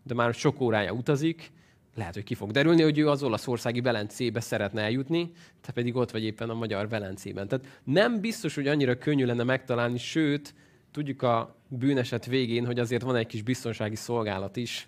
[0.03, 1.51] de már sok órája utazik,
[1.95, 6.11] lehet, hogy ki fog derülni, hogy ő az olaszországi Velencébe szeretne eljutni, te pedig ott
[6.11, 7.47] vagy éppen a magyar Velencében.
[7.47, 10.53] Tehát nem biztos, hogy annyira könnyű lenne megtalálni, sőt,
[10.91, 14.87] tudjuk a bűneset végén, hogy azért van egy kis biztonsági szolgálat is,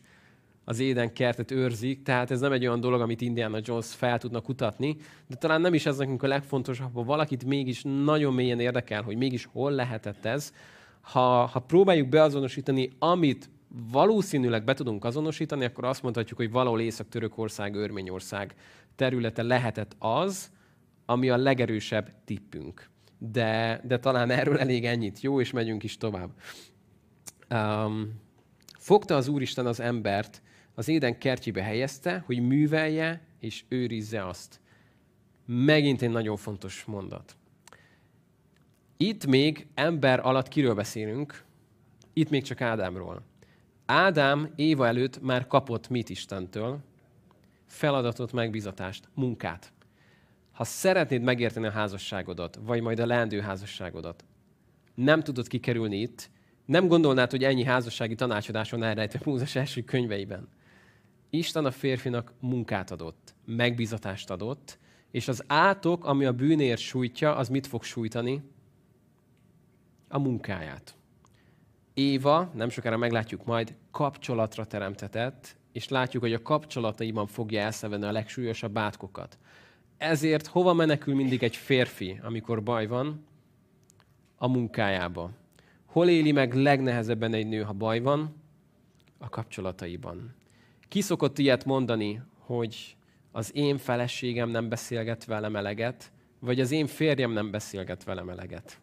[0.66, 4.42] az éden kertet őrzik, tehát ez nem egy olyan dolog, amit Indiana Jones fel tudna
[4.42, 4.98] kutatni,
[5.28, 9.18] de talán nem is ez nekünk a legfontosabb, ha valakit mégis nagyon mélyen érdekel, hogy
[9.18, 10.54] mégis hol lehetett ez,
[11.04, 13.50] ha, ha próbáljuk beazonosítani, amit
[13.92, 18.56] valószínűleg be tudunk azonosítani, akkor azt mondhatjuk, hogy valahol Észak-Törökország, Örményország
[18.96, 20.52] területe lehetett az,
[21.06, 22.90] ami a legerősebb tippünk.
[23.18, 25.22] De, de talán erről elég ennyit.
[25.22, 26.30] Jó, és megyünk is tovább.
[27.50, 28.22] Um,
[28.78, 30.42] fogta az Úristen az embert,
[30.76, 34.60] az éden kertjébe helyezte, hogy művelje és őrizze azt.
[35.46, 37.36] Megint egy nagyon fontos mondat.
[39.04, 41.44] Itt még ember alatt kiről beszélünk?
[42.14, 43.22] Itt még csak Ádámról.
[43.86, 46.80] Ádám Éva előtt már kapott mit Istentől?
[47.66, 49.74] Feladatot, megbizatást, munkát.
[50.52, 54.24] Ha szeretnéd megérteni a házasságodat, vagy majd a leendő házasságodat,
[54.96, 56.30] nem tudod kikerülni itt,
[56.66, 60.48] nem gondolnád, hogy ennyi házassági tanácsadáson elrejtve Mózes első könyveiben.
[61.30, 64.78] Isten a férfinak munkát adott, megbizatást adott,
[65.12, 68.53] és az átok, ami a bűnért sújtja, az mit fog sújtani?
[70.14, 70.96] A munkáját.
[71.94, 78.12] Éva, nem sokára meglátjuk majd, kapcsolatra teremtetett, és látjuk, hogy a kapcsolataiban fogja elszenvedni a
[78.12, 79.38] legsúlyosabb átkokat.
[79.98, 83.26] Ezért hova menekül mindig egy férfi, amikor baj van?
[84.38, 85.32] A munkájába.
[85.86, 88.36] Hol éli meg legnehezebben egy nő, ha baj van?
[89.18, 90.36] A kapcsolataiban.
[90.88, 92.98] Ki szokott ilyet mondani, hogy
[93.32, 98.82] az én feleségem nem beszélget velem eleget, vagy az én férjem nem beszélget velem eleget?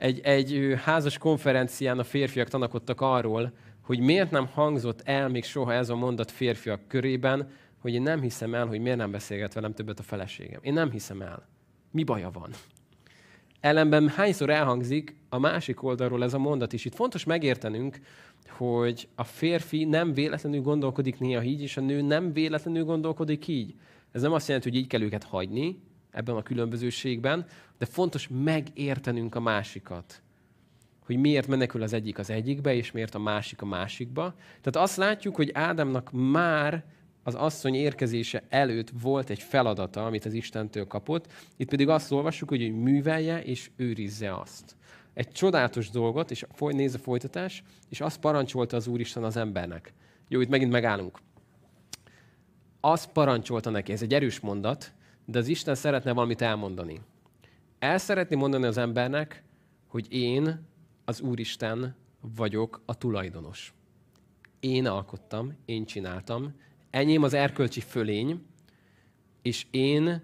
[0.00, 5.72] Egy, egy házas konferencián a férfiak tanakodtak arról, hogy miért nem hangzott el még soha
[5.72, 9.72] ez a mondat férfiak körében, hogy én nem hiszem el, hogy miért nem beszélget velem
[9.72, 10.60] többet a feleségem.
[10.62, 11.48] Én nem hiszem el.
[11.90, 12.50] Mi baja van?
[13.60, 16.84] Ellenben hányszor elhangzik a másik oldalról ez a mondat is.
[16.84, 17.98] Itt fontos megértenünk,
[18.48, 23.74] hogy a férfi nem véletlenül gondolkodik néha így, és a nő nem véletlenül gondolkodik így.
[24.12, 25.78] Ez nem azt jelenti, hogy így kell őket hagyni
[26.10, 27.46] ebben a különbözőségben,
[27.78, 30.22] de fontos megértenünk a másikat.
[31.04, 34.34] Hogy miért menekül az egyik az egyikbe, és miért a másik a másikba.
[34.60, 36.84] Tehát azt látjuk, hogy Ádámnak már
[37.22, 41.32] az asszony érkezése előtt volt egy feladata, amit az Istentől kapott.
[41.56, 44.76] Itt pedig azt olvassuk, hogy művelje és őrizze azt.
[45.14, 49.92] Egy csodálatos dolgot, és nézze a folytatás, és azt parancsolta az Úristen az embernek.
[50.28, 51.18] Jó, itt megint megállunk.
[52.80, 54.92] Azt parancsolta neki, ez egy erős mondat,
[55.24, 57.00] de az Isten szeretne valamit elmondani.
[57.78, 59.42] El szeretné mondani az embernek,
[59.86, 60.66] hogy én,
[61.04, 63.74] az Úristen vagyok a tulajdonos.
[64.60, 66.54] Én alkottam, én csináltam,
[66.90, 68.42] enyém az erkölcsi fölény,
[69.42, 70.22] és én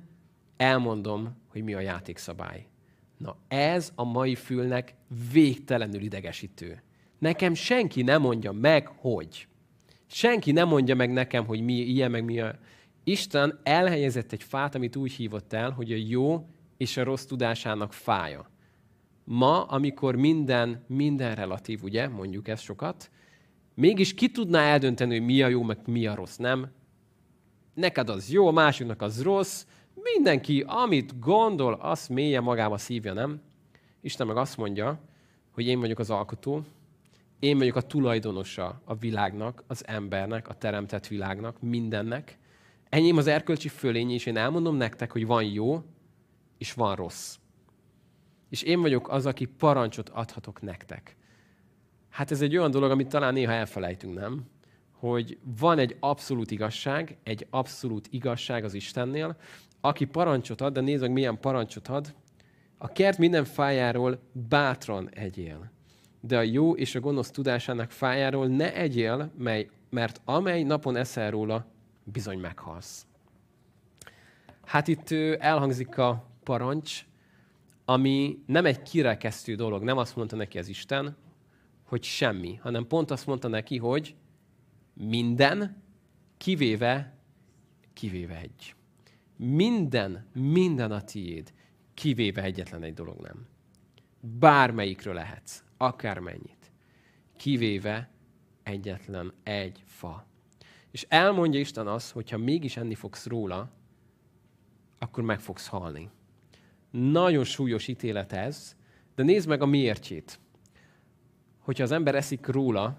[0.56, 2.66] elmondom, hogy mi a játékszabály.
[3.16, 4.94] Na ez a mai fülnek
[5.32, 6.82] végtelenül idegesítő.
[7.18, 9.48] Nekem senki nem mondja meg, hogy.
[10.06, 12.58] Senki nem mondja meg nekem, hogy mi ilyen, meg mi a...
[13.08, 17.92] Isten elhelyezett egy fát, amit úgy hívott el, hogy a jó és a rossz tudásának
[17.92, 18.50] fája.
[19.24, 23.10] Ma, amikor minden, minden relatív, ugye, mondjuk ezt sokat,
[23.74, 26.70] mégis ki tudná eldönteni, hogy mi a jó, meg mi a rossz, nem?
[27.74, 29.66] Neked az jó, a másiknak az rossz,
[30.14, 33.40] mindenki, amit gondol, azt mélye magába szívja, nem?
[34.00, 35.00] Isten meg azt mondja,
[35.50, 36.62] hogy én vagyok az alkotó,
[37.38, 42.38] én vagyok a tulajdonosa a világnak, az embernek, a teremtett világnak, mindennek.
[42.88, 45.82] Enyém az erkölcsi fölény, és én elmondom nektek, hogy van jó,
[46.58, 47.36] és van rossz.
[48.48, 51.16] És én vagyok az, aki parancsot adhatok nektek.
[52.08, 54.44] Hát ez egy olyan dolog, amit talán néha elfelejtünk, nem?
[54.92, 59.36] Hogy van egy abszolút igazság, egy abszolút igazság az Istennél,
[59.80, 62.14] aki parancsot ad, de meg, milyen parancsot ad.
[62.78, 65.70] A kert minden fájáról bátran egyél.
[66.20, 71.30] De a jó és a gonosz tudásának fájáról ne egyél, mely, mert amely napon eszel
[71.30, 71.66] róla,
[72.12, 73.06] bizony meghalsz.
[74.64, 77.06] Hát itt elhangzik a parancs,
[77.84, 79.82] ami nem egy kirekesztő dolog.
[79.82, 81.16] Nem azt mondta neki az Isten,
[81.82, 84.14] hogy semmi, hanem pont azt mondta neki, hogy
[84.94, 85.82] minden,
[86.36, 87.18] kivéve,
[87.92, 88.74] kivéve egy.
[89.36, 91.52] Minden, minden a tiéd,
[91.94, 93.46] kivéve egyetlen egy dolog nem.
[94.20, 96.72] Bármelyikről lehetsz, akármennyit.
[97.36, 98.10] Kivéve
[98.62, 100.26] egyetlen egy fa.
[100.96, 103.70] És elmondja Isten azt, hogy ha mégis enni fogsz róla,
[104.98, 106.10] akkor meg fogsz halni.
[106.90, 108.76] Nagyon súlyos ítélet ez,
[109.14, 110.40] de nézd meg a miértjét.
[111.58, 112.98] Hogyha az ember eszik róla,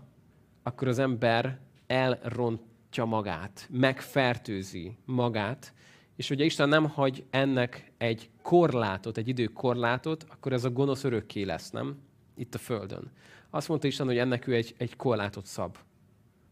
[0.64, 5.74] akkor az ember elrontja magát, megfertőzi magát,
[6.16, 11.44] és hogyha Isten nem hagy ennek egy korlátot, egy időkorlátot, akkor ez a gonosz örökké
[11.44, 11.98] lesz, nem?
[12.36, 13.12] Itt a Földön.
[13.50, 15.78] Azt mondta Isten, hogy ennek ő egy, egy korlátot szab,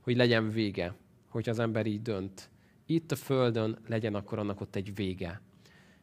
[0.01, 0.95] hogy legyen vége,
[1.35, 2.49] hogy az ember így dönt.
[2.85, 5.41] Itt a Földön legyen akkor annak ott egy vége.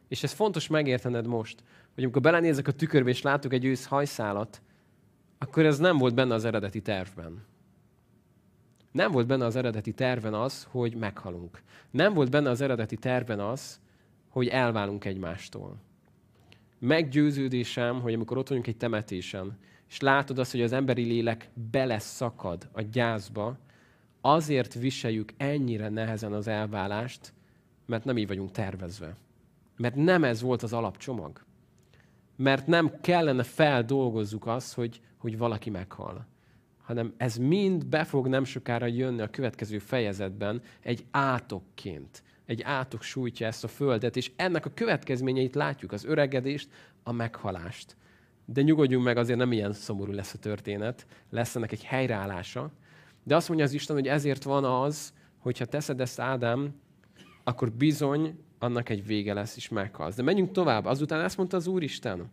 [0.07, 4.61] És ez fontos megértened most, hogy amikor belenézek a tükörbe, és látok egy ősz hajszálat,
[5.37, 7.45] akkor ez nem volt benne az eredeti tervben.
[8.91, 11.61] Nem volt benne az eredeti terven az, hogy meghalunk.
[11.91, 13.79] Nem volt benne az eredeti terven az,
[14.29, 15.77] hogy elválunk egymástól.
[16.79, 19.57] Meggyőződésem, hogy amikor ott vagyunk egy temetésen,
[19.89, 23.57] és látod azt, hogy az emberi lélek beleszakad a gyászba,
[24.25, 27.33] azért viseljük ennyire nehezen az elválást,
[27.85, 29.15] mert nem így vagyunk tervezve.
[29.77, 31.45] Mert nem ez volt az alapcsomag.
[32.35, 36.27] Mert nem kellene feldolgozzuk azt, hogy, hogy valaki meghal.
[36.83, 42.23] Hanem ez mind be fog nem sokára jönni a következő fejezetben egy átokként.
[42.45, 46.69] Egy átok sújtja ezt a földet, és ennek a következményeit látjuk, az öregedést,
[47.03, 47.95] a meghalást.
[48.45, 52.71] De nyugodjunk meg, azért nem ilyen szomorú lesz a történet, lesz ennek egy helyreállása.
[53.23, 56.75] De azt mondja az Isten, hogy ezért van az, hogyha teszed ezt Ádám,
[57.43, 60.15] akkor bizony annak egy vége lesz, és meghalsz.
[60.15, 60.85] De menjünk tovább.
[60.85, 62.31] Azután ezt mondta az Úristen.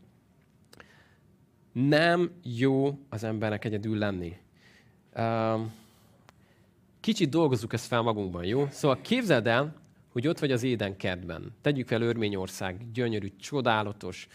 [1.72, 4.36] Nem jó az embernek egyedül lenni.
[7.00, 8.66] Kicsit dolgozzuk ezt fel magunkban, jó?
[8.70, 9.74] Szóval képzeld el,
[10.08, 11.54] hogy ott vagy az édenkertben.
[11.60, 14.28] Tegyük fel Örményország, gyönyörű, csodálatos,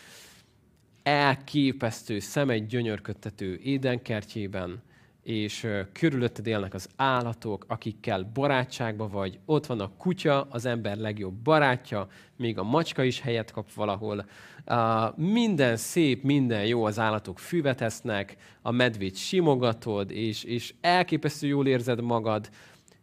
[1.03, 4.81] elképesztő, szemegy gyönyörködtető édenkertjében,
[5.25, 11.33] és körülötted élnek az állatok, akikkel barátságban vagy, ott van a kutya, az ember legjobb
[11.33, 12.07] barátja,
[12.37, 14.25] még a macska is helyet kap valahol.
[14.65, 21.47] Uh, minden szép, minden jó, az állatok füvet esznek, a medvét simogatod, és, és elképesztő
[21.47, 22.49] jól érzed magad.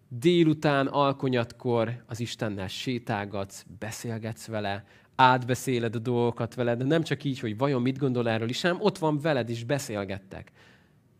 [0.09, 4.85] Délután, alkonyatkor az Istennel sétálgatsz, beszélgetsz vele,
[5.17, 8.81] átbeszéled a dolgokat veled, de nem csak így, hogy vajon mit gondol erről is, hanem
[8.81, 10.53] ott van veled, és beszélgettek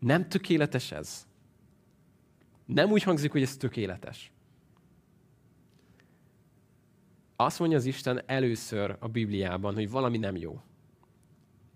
[0.03, 1.27] nem tökéletes ez?
[2.65, 4.31] Nem úgy hangzik, hogy ez tökéletes.
[7.35, 10.61] Azt mondja az Isten először a Bibliában, hogy valami nem jó.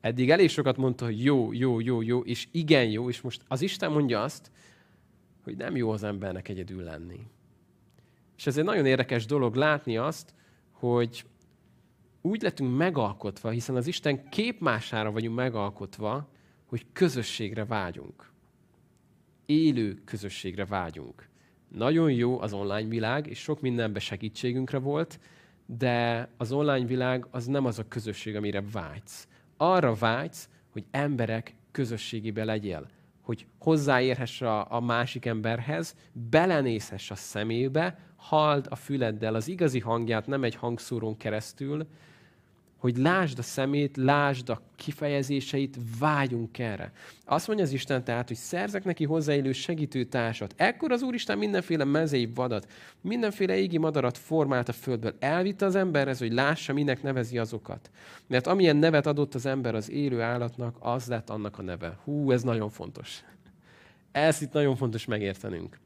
[0.01, 3.61] Eddig elég sokat mondta, hogy jó, jó, jó, jó, és igen jó, és most az
[3.61, 4.51] Isten mondja azt,
[5.43, 7.19] hogy nem jó az embernek egyedül lenni.
[8.37, 10.33] És ez egy nagyon érdekes dolog látni azt,
[10.71, 11.25] hogy
[12.21, 16.29] úgy lettünk megalkotva, hiszen az Isten képmására vagyunk megalkotva,
[16.67, 18.31] hogy közösségre vágyunk.
[19.45, 21.27] Élő közösségre vágyunk.
[21.67, 25.19] Nagyon jó az online világ, és sok mindenben segítségünkre volt,
[25.65, 29.27] de az online világ az nem az a közösség, amire vágysz.
[29.57, 32.89] Arra vágysz, hogy emberek közösségébe legyél,
[33.21, 35.95] hogy hozzáérhess a, a másik emberhez,
[36.29, 41.87] belenézhess a szemébe, halld a füleddel az igazi hangját, nem egy hangszórón keresztül,
[42.77, 46.91] hogy lásd a szemét, lásd a kifejezéseit, vágyunk erre.
[47.25, 50.53] Azt mondja az Isten tehát, hogy szerzek neki hozzáélő segítőtársat.
[50.57, 52.67] Ekkor az Úristen mindenféle mezei vadat,
[53.01, 55.15] mindenféle égi madarat formált a földből.
[55.19, 57.89] Elvitte az emberhez, hogy lássa, minek nevezi azokat.
[58.27, 61.99] Mert amilyen nevet adott az ember az élő állatnak, az lett annak a neve.
[62.03, 63.23] Hú, ez nagyon fontos.
[64.11, 65.79] Ezt itt nagyon fontos megértenünk.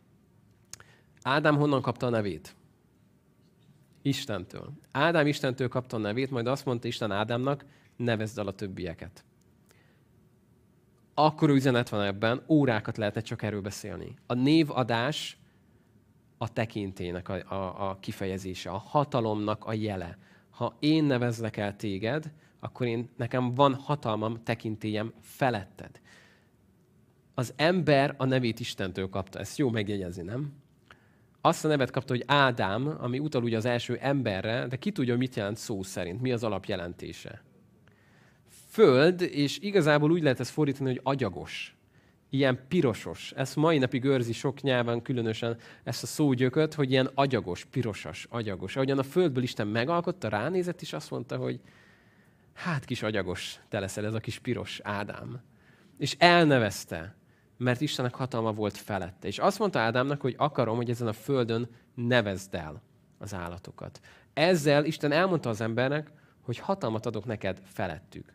[1.22, 2.56] Ádám honnan kapta a nevét?
[4.02, 4.72] Istentől.
[4.92, 9.24] Ádám Istentől kapta a nevét, majd azt mondta Isten Ádámnak, nevezd el a többieket.
[11.14, 14.16] Akkor üzenet van ebben, órákat lehetne csak erről beszélni.
[14.26, 15.38] A névadás
[16.38, 20.18] a tekintének a, a, a kifejezése, a hatalomnak a jele.
[20.50, 26.02] Ha én nevezlek el téged, akkor én, nekem van hatalmam, tekintélyem feletted.
[27.34, 29.40] Az ember a nevét Istentől kapta.
[29.40, 30.61] Ezt jó megjegyezni, nem?
[31.42, 35.18] Azt a nevet kapta, hogy Ádám, ami utal ugye az első emberre, de ki tudja,
[35.18, 37.44] mit jelent szó szerint, mi az alapjelentése.
[38.70, 41.76] Föld, és igazából úgy lehet ezt fordítani, hogy agyagos.
[42.30, 43.32] Ilyen pirosos.
[43.36, 48.76] Ezt mai napig őrzi sok nyelven, különösen ezt a szógyököt, hogy ilyen agyagos, pirosas, agyagos.
[48.76, 51.60] Ahogyan a földből Isten megalkotta, ránézett, és azt mondta, hogy
[52.54, 55.42] hát kis agyagos, te leszel ez a kis piros Ádám.
[55.98, 57.16] És elnevezte
[57.62, 59.28] mert Istennek hatalma volt felette.
[59.28, 62.82] És azt mondta Ádámnak, hogy akarom, hogy ezen a földön nevezd el
[63.18, 64.00] az állatokat.
[64.34, 68.34] Ezzel Isten elmondta az embernek, hogy hatalmat adok neked felettük.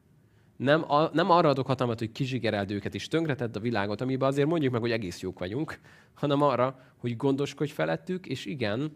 [0.56, 4.48] Nem, a, nem arra adok hatalmat, hogy kizsigereld őket és tönkretedd a világot, amiben azért
[4.48, 5.78] mondjuk meg, hogy egész jók vagyunk,
[6.14, 8.92] hanem arra, hogy gondoskodj felettük, és igen,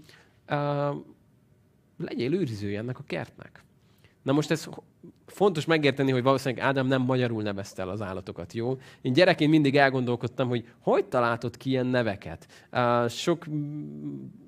[0.51, 0.97] uh,
[1.97, 3.65] legyél őrizője ennek a kertnek.
[4.23, 4.69] Na most ez
[5.27, 8.79] fontos megérteni, hogy valószínűleg Ádám nem magyarul nevezte el az állatokat, jó?
[9.01, 12.47] Én gyerekként mindig elgondolkodtam, hogy hogy találtott ki ilyen neveket.
[12.73, 13.47] Uh, sok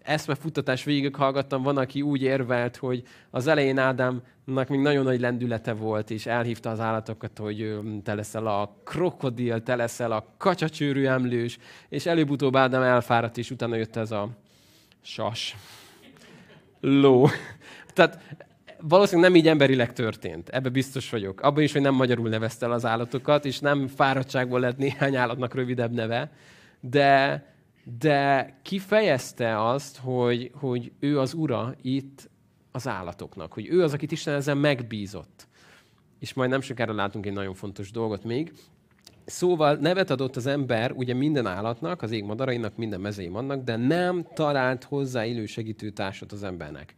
[0.03, 5.73] eszmefuttatás végig hallgattam, van, aki úgy érvelt, hogy az elején Ádámnak még nagyon nagy lendülete
[5.73, 11.59] volt, és elhívta az állatokat, hogy te leszel a krokodil, te leszel a kacsacsőrű emlős,
[11.89, 14.29] és előbb-utóbb Ádám elfáradt, és utána jött ez a
[15.01, 15.57] sas.
[16.81, 17.27] Ló.
[17.95, 18.37] Tehát
[18.89, 20.49] valószínűleg nem így emberileg történt.
[20.49, 21.41] Ebbe biztos vagyok.
[21.41, 25.55] Abban is, hogy nem magyarul nevezte el az állatokat, és nem fáradtságból lett néhány állatnak
[25.55, 26.33] rövidebb neve,
[26.80, 27.45] de,
[27.99, 32.30] de kifejezte azt, hogy, hogy ő az ura itt
[32.72, 35.47] az állatoknak, hogy ő az, akit Isten ezen megbízott.
[36.18, 38.53] És majd nem sokára látunk egy nagyon fontos dolgot még.
[39.24, 43.76] Szóval nevet adott az ember ugye minden állatnak, az ég madarainak, minden mezei annak, de
[43.76, 46.95] nem talált hozzá élő segítőtársat az embernek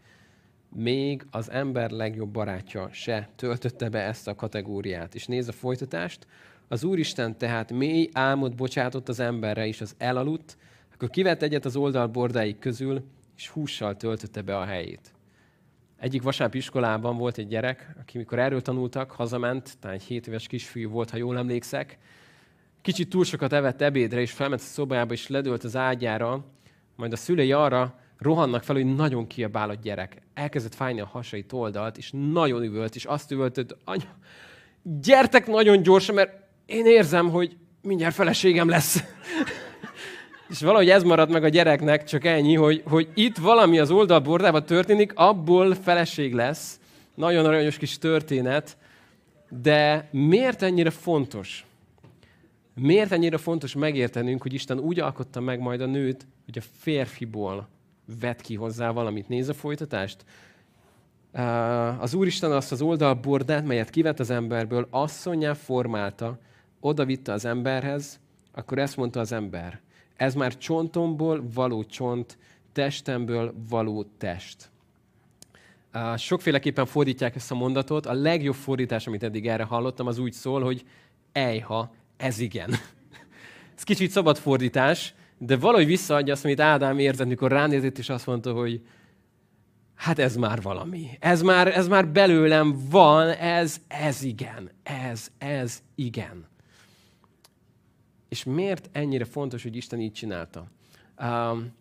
[0.74, 5.14] még az ember legjobb barátja se töltötte be ezt a kategóriát.
[5.14, 6.26] És nézd a folytatást.
[6.68, 10.56] Az Úristen tehát mély álmot bocsátott az emberre, és az elaludt,
[10.94, 13.04] akkor kivett egyet az oldal bordáik közül,
[13.36, 15.12] és hússal töltötte be a helyét.
[15.98, 20.46] Egyik vasárnap iskolában volt egy gyerek, aki mikor erről tanultak, hazament, talán egy 7 éves
[20.46, 21.98] kisfiú volt, ha jól emlékszek,
[22.80, 26.44] kicsit túl sokat evett ebédre, és felment a szobába, és ledőlt az ágyára,
[26.96, 30.22] majd a szülei arra rohannak fel, hogy nagyon kiabál a gyerek.
[30.34, 34.16] Elkezdett fájni a hasai toldalt, és nagyon üvölt, és azt üvölt, hogy anya,
[34.82, 36.32] gyertek nagyon gyorsan, mert
[36.66, 39.04] én érzem, hogy mindjárt feleségem lesz.
[40.50, 44.64] és valahogy ez maradt meg a gyereknek, csak ennyi, hogy, hogy itt valami az oldalbordában
[44.64, 46.80] történik, abból feleség lesz.
[47.14, 48.76] Nagyon aranyos kis történet,
[49.62, 51.66] de miért ennyire fontos?
[52.74, 57.68] Miért ennyire fontos megértenünk, hogy Isten úgy alkotta meg majd a nőt, hogy a férfiból
[58.20, 59.28] vet ki hozzá valamit.
[59.28, 60.24] Nézz a folytatást.
[61.98, 66.38] Az Úristen azt az oldalbordát, melyet kivett az emberből, asszonyá formálta,
[66.80, 68.20] oda vitte az emberhez,
[68.52, 69.80] akkor ezt mondta az ember.
[70.16, 72.38] Ez már csontomból való csont,
[72.72, 74.70] testemből való test.
[76.16, 78.06] Sokféleképpen fordítják ezt a mondatot.
[78.06, 80.84] A legjobb fordítás, amit eddig erre hallottam, az úgy szól, hogy
[81.32, 82.70] ejha, ez igen.
[83.76, 88.26] ez kicsit szabad fordítás, de valahogy visszaadja azt, amit Ádám érzett, mikor ránézett, és azt
[88.26, 88.80] mondta, hogy
[89.94, 91.08] hát ez már valami.
[91.20, 94.70] Ez már, ez már belőlem van, ez, ez igen.
[94.82, 96.46] Ez, ez igen.
[98.28, 100.66] És miért ennyire fontos, hogy Isten így csinálta?
[101.22, 101.72] Um,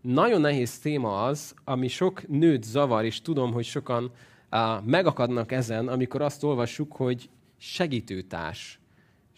[0.00, 4.10] nagyon nehéz téma az, ami sok nőt zavar, és tudom, hogy sokan
[4.50, 8.77] uh, megakadnak ezen, amikor azt olvassuk, hogy segítőtárs.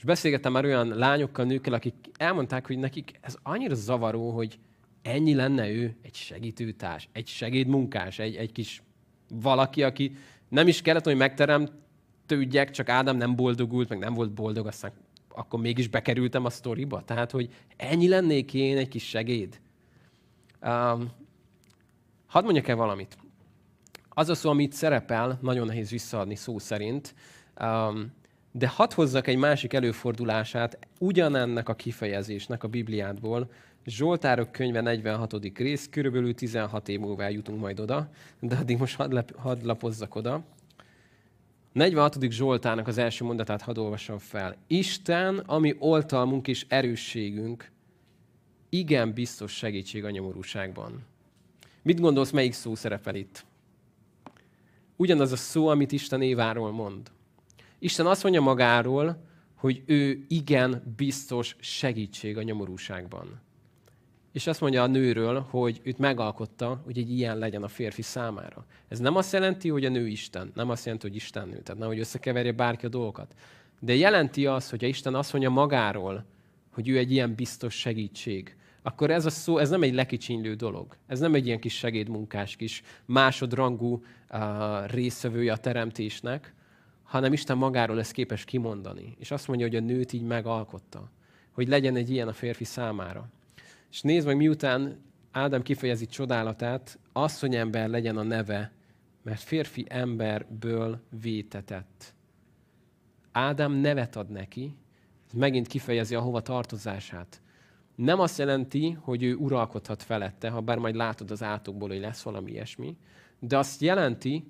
[0.01, 4.59] És beszélgettem már olyan lányokkal, nőkkel, akik elmondták, hogy nekik ez annyira zavaró, hogy
[5.03, 8.83] ennyi lenne ő egy segítőtárs, egy segédmunkás, egy, egy kis
[9.29, 10.17] valaki, aki
[10.49, 14.93] nem is kellett, hogy megteremtődjek, csak Ádám nem boldogult, meg nem volt boldog, aztán
[15.29, 17.03] akkor mégis bekerültem a sztoriba.
[17.05, 19.61] Tehát, hogy ennyi lennék én egy kis segéd.
[20.63, 21.11] Um,
[22.27, 23.19] hadd mondjak el valamit.
[24.09, 27.15] Az a szó, amit szerepel, nagyon nehéz visszaadni szó szerint,
[27.61, 28.19] um,
[28.53, 33.51] de hadd hozzak egy másik előfordulását ugyanennek a kifejezésnek a Bibliádból.
[33.87, 35.35] Zsoltárok könyve 46.
[35.55, 40.15] rész, körülbelül 16 év múlva jutunk majd oda, de addig most hadd, lep- hadd lapozzak
[40.15, 40.45] oda.
[41.73, 42.17] 46.
[42.31, 44.57] Zsoltának az első mondatát hadd olvassam fel.
[44.67, 47.71] Isten, ami oltalmunk és erősségünk,
[48.69, 51.05] igen biztos segítség a nyomorúságban.
[51.83, 53.45] Mit gondolsz, melyik szó szerepel itt?
[54.97, 57.11] Ugyanaz a szó, amit Isten Éváról mond.
[57.83, 59.25] Isten azt mondja magáról,
[59.55, 63.41] hogy ő igen biztos segítség a nyomorúságban.
[64.33, 68.67] És azt mondja a nőről, hogy őt megalkotta, hogy egy ilyen legyen a férfi számára.
[68.89, 71.81] Ez nem azt jelenti, hogy a nő Isten, nem azt jelenti, hogy Isten nő, tehát
[71.81, 73.35] nehogy összekeverje bárki a dolgokat.
[73.81, 76.25] De jelenti azt, hogy Isten azt mondja magáról,
[76.71, 80.97] hogy ő egy ilyen biztos segítség, akkor ez a szó, ez nem egy lekicsinylő dolog.
[81.07, 84.41] Ez nem egy ilyen kis segédmunkás, kis másodrangú uh,
[84.87, 86.55] részvevője a teremtésnek,
[87.11, 89.17] hanem Isten magáról lesz képes kimondani.
[89.19, 91.11] És azt mondja, hogy a nőt így megalkotta.
[91.53, 93.29] Hogy legyen egy ilyen a férfi számára.
[93.91, 98.73] És nézd meg, miután Ádám kifejezi csodálatát, asszonyember legyen a neve,
[99.23, 102.15] mert férfi emberből vétetett.
[103.33, 104.77] Ádám nevet ad neki,
[105.27, 107.41] ez megint kifejezi a hova tartozását.
[107.95, 112.23] Nem azt jelenti, hogy ő uralkodhat felette, ha bár majd látod az átokból, hogy lesz
[112.23, 112.97] valami ilyesmi,
[113.39, 114.45] de azt jelenti,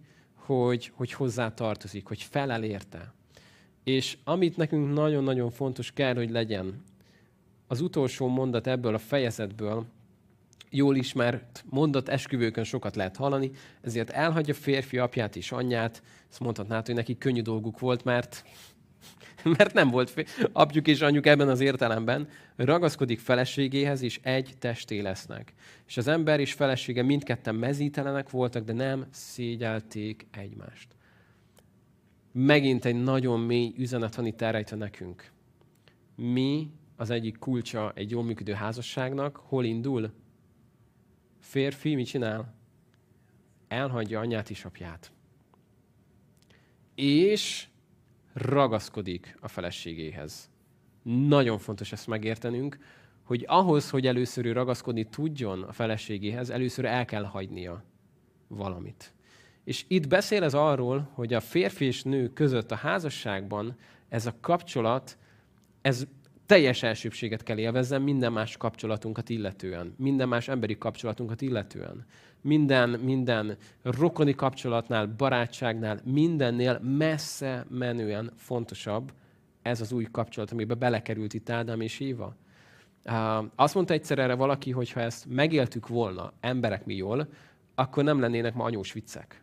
[0.56, 3.12] hogy, hogy hozzá tartozik, hogy felel érte.
[3.84, 6.82] És amit nekünk nagyon-nagyon fontos kell, hogy legyen,
[7.66, 9.84] az utolsó mondat ebből a fejezetből,
[10.70, 16.86] jól ismert mondat esküvőkön sokat lehet hallani, ezért elhagyja férfi apját és anyját, ezt mondhatnád,
[16.86, 18.44] hogy neki könnyű dolguk volt, mert
[19.58, 25.52] mert nem volt apjuk és anyjuk ebben az értelemben, ragaszkodik feleségéhez, és egy testé lesznek.
[25.86, 30.88] És az ember és felesége mindketten mezítelenek voltak, de nem szégyelték egymást.
[32.32, 35.30] Megint egy nagyon mély üzenet van itt elrejtve nekünk.
[36.14, 39.36] Mi az egyik kulcsa egy jól működő házasságnak?
[39.36, 40.12] Hol indul?
[41.38, 42.54] Férfi mit csinál?
[43.68, 45.12] Elhagyja anyját és apját.
[46.94, 47.66] És
[48.32, 50.50] ragaszkodik a feleségéhez.
[51.02, 52.78] Nagyon fontos ezt megértenünk,
[53.22, 57.84] hogy ahhoz, hogy először ő ragaszkodni tudjon a feleségéhez, először el kell hagynia
[58.48, 59.12] valamit.
[59.64, 63.76] És itt beszél ez arról, hogy a férfi és nő között a házasságban
[64.08, 65.18] ez a kapcsolat,
[65.82, 66.06] ez
[66.50, 72.06] teljes elsőbséget kell élvezzen minden más kapcsolatunkat illetően, minden más emberi kapcsolatunkat illetően.
[72.40, 79.12] Minden, minden rokoni kapcsolatnál, barátságnál, mindennél messze menően fontosabb
[79.62, 82.36] ez az új kapcsolat, amiben belekerült itt Ádám és Éva.
[83.54, 87.28] Azt mondta egyszer erre valaki, hogy ha ezt megéltük volna, emberek mi jól,
[87.74, 89.42] akkor nem lennének ma anyós viccek.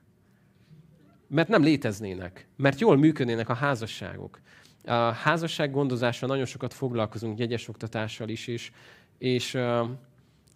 [1.27, 4.39] Mert nem léteznének, mert jól működnének a házasságok
[4.87, 8.71] a házasság gondozással nagyon sokat foglalkozunk, jegyes oktatással is, és,
[9.17, 9.89] és uh,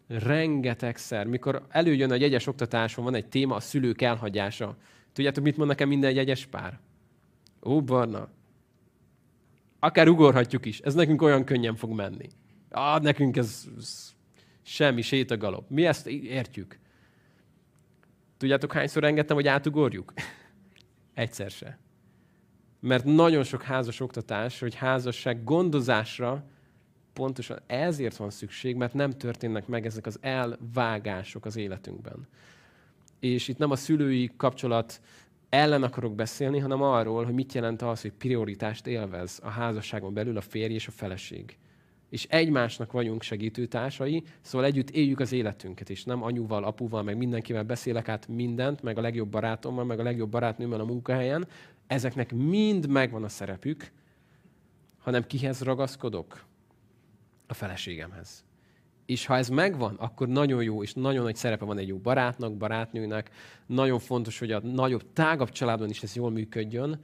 [0.08, 4.78] rengetegszer, mikor előjön a jegyes oktatáson, van egy téma, a szülők elhagyása.
[5.14, 6.80] Tudjátok, mit mond nekem minden jegyes pár?
[7.64, 8.30] Ó, Barna,
[9.80, 12.28] akár ugorhatjuk is, ez nekünk olyan könnyen fog menni.
[12.70, 14.14] Ah, nekünk ez, ez
[14.62, 15.70] semmi, sétagalop.
[15.70, 16.80] Mi ezt értjük.
[18.38, 20.14] Tudjátok, hányszor engedtem, hogy átugorjuk?
[21.14, 21.80] Egyszer se.
[22.82, 26.44] Mert nagyon sok házas oktatás, hogy házasság gondozásra
[27.14, 32.28] pontosan ezért van szükség, mert nem történnek meg ezek az elvágások az életünkben.
[33.20, 35.02] És itt nem a szülői kapcsolat
[35.50, 40.38] ellen akarok beszélni, hanem arról, hogy mit jelent az, hogy prioritást élvez a házasságon belül
[40.38, 41.58] a férj és a feleség.
[42.10, 47.64] És egymásnak vagyunk segítőtársai, szóval együtt éljük az életünket, és nem anyuval, apuval, meg mindenkivel
[47.64, 51.48] beszélek át mindent, meg a legjobb barátommal, meg a legjobb barátnőmmel a munkahelyen,
[51.92, 53.92] ezeknek mind megvan a szerepük,
[54.98, 56.46] hanem kihez ragaszkodok?
[57.48, 58.44] A feleségemhez.
[59.06, 62.58] És ha ez megvan, akkor nagyon jó, és nagyon nagy szerepe van egy jó barátnak,
[62.58, 63.30] barátnőnek.
[63.66, 67.04] Nagyon fontos, hogy a nagyobb, tágabb családon is ez jól működjön,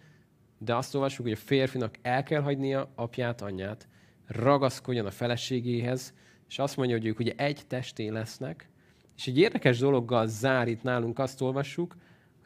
[0.57, 3.87] de azt olvassuk, hogy a férfinak el kell hagynia apját, anyját,
[4.27, 6.13] ragaszkodjon a feleségéhez,
[6.49, 8.69] és azt mondja, hogy ők ugye egy testé lesznek,
[9.15, 11.95] és egy érdekes dologgal zár itt nálunk azt olvassuk,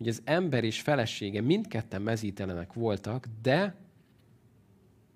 [0.02, 3.76] hogy az ember és felesége mindketten mezítelenek voltak, de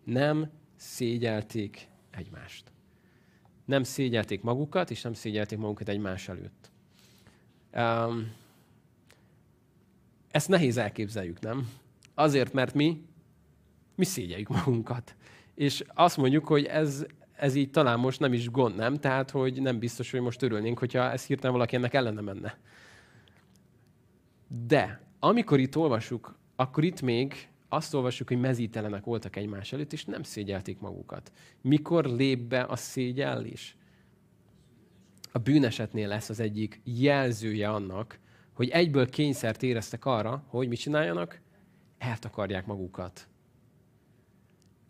[0.03, 2.71] nem szégyelték egymást.
[3.65, 6.71] Nem szégyelték magukat, és nem szégyelték magukat egymás előtt.
[7.73, 8.31] Um,
[10.31, 11.69] ezt nehéz elképzeljük, nem?
[12.13, 13.05] Azért, mert mi,
[13.95, 15.15] mi szégyeljük magunkat.
[15.55, 17.05] És azt mondjuk, hogy ez,
[17.35, 18.95] ez így talán most nem is gond, nem?
[18.95, 22.57] Tehát, hogy nem biztos, hogy most örülnénk, hogyha ez hirtelen valaki ennek ellene menne.
[24.47, 30.05] De amikor itt olvasjuk, akkor itt még azt olvassuk, hogy mezítelenek voltak egymás előtt, és
[30.05, 31.31] nem szégyelték magukat.
[31.61, 33.77] Mikor lép be a szégyellés?
[35.31, 38.19] A bűnesetnél lesz az egyik jelzője annak,
[38.53, 41.41] hogy egyből kényszert éreztek arra, hogy mit csináljanak?
[41.97, 43.27] Eltakarják magukat.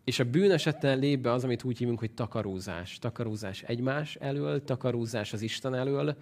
[0.04, 2.98] És a bűnesetnél lép be az, amit úgy hívunk, hogy takarózás.
[2.98, 6.16] Takarózás egymás elől, takarózás az Isten elől.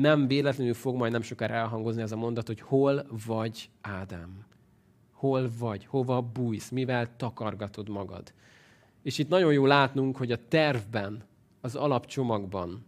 [0.00, 4.46] Nem véletlenül fog majd nem sokára elhangozni ez a mondat, hogy hol vagy Ádám
[5.16, 8.32] hol vagy, hova bújsz, mivel takargatod magad.
[9.02, 11.24] És itt nagyon jó látnunk, hogy a tervben,
[11.60, 12.84] az alapcsomagban,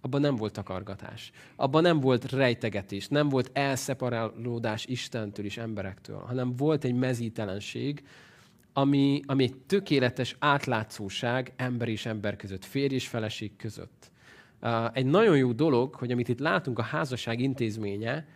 [0.00, 1.30] abban nem volt takargatás.
[1.56, 8.06] Abban nem volt rejtegetés, nem volt elszeparálódás Istentől és emberektől, hanem volt egy mezítelenség,
[8.72, 14.10] ami, ami egy tökéletes átlátszóság ember és ember között, férj és feleség között.
[14.92, 18.26] Egy nagyon jó dolog, hogy amit itt látunk, a házasság intézménye,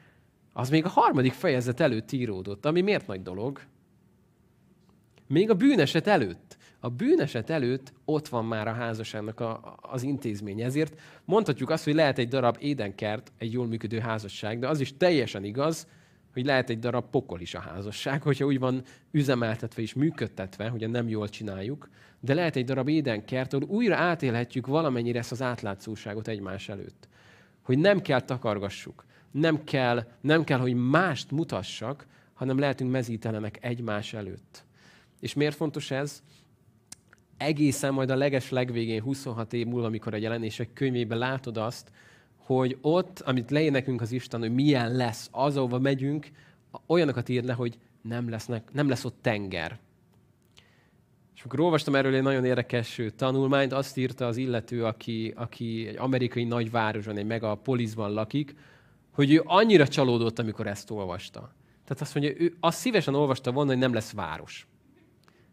[0.53, 3.61] az még a harmadik fejezet előtt íródott, ami miért nagy dolog?
[5.29, 6.57] Még a bűneset előtt.
[6.81, 10.61] A bűneset előtt ott van már a házasságnak a, az intézmény.
[10.61, 14.97] Ezért mondhatjuk azt, hogy lehet egy darab édenkert, egy jól működő házasság, de az is
[14.97, 15.89] teljesen igaz,
[16.37, 20.91] hogy lehet egy darab pokol is a házasság, hogyha úgy van üzemeltetve és működtetve, hogy
[20.91, 21.89] nem jól csináljuk,
[22.21, 27.09] de lehet egy darab édenkert, ahol újra átélhetjük valamennyire ezt az átlátszóságot egymás előtt.
[27.63, 34.13] Hogy nem kell takargassuk, nem kell, nem kell, hogy mást mutassak, hanem lehetünk mezítelenek egymás
[34.13, 34.65] előtt.
[35.21, 36.23] És miért fontos ez?
[37.37, 41.91] Egészen majd a leges legvégén, 26 év múlva, amikor a jelenések könyvében látod azt,
[42.47, 46.29] hogy ott, amit leír nekünk az Isten, hogy milyen lesz az, ahova megyünk,
[46.87, 49.79] olyanokat ír le, hogy nem, lesznek, nem lesz ott tenger.
[51.35, 55.97] És amikor olvastam erről egy nagyon érdekes tanulmányt, azt írta az illető, aki, aki egy
[55.97, 58.55] amerikai nagyvárosban, egy megapolisban lakik,
[59.13, 61.41] hogy ő annyira csalódott, amikor ezt olvasta.
[61.85, 64.67] Tehát azt mondja, ő azt szívesen olvasta volna, hogy nem lesz város.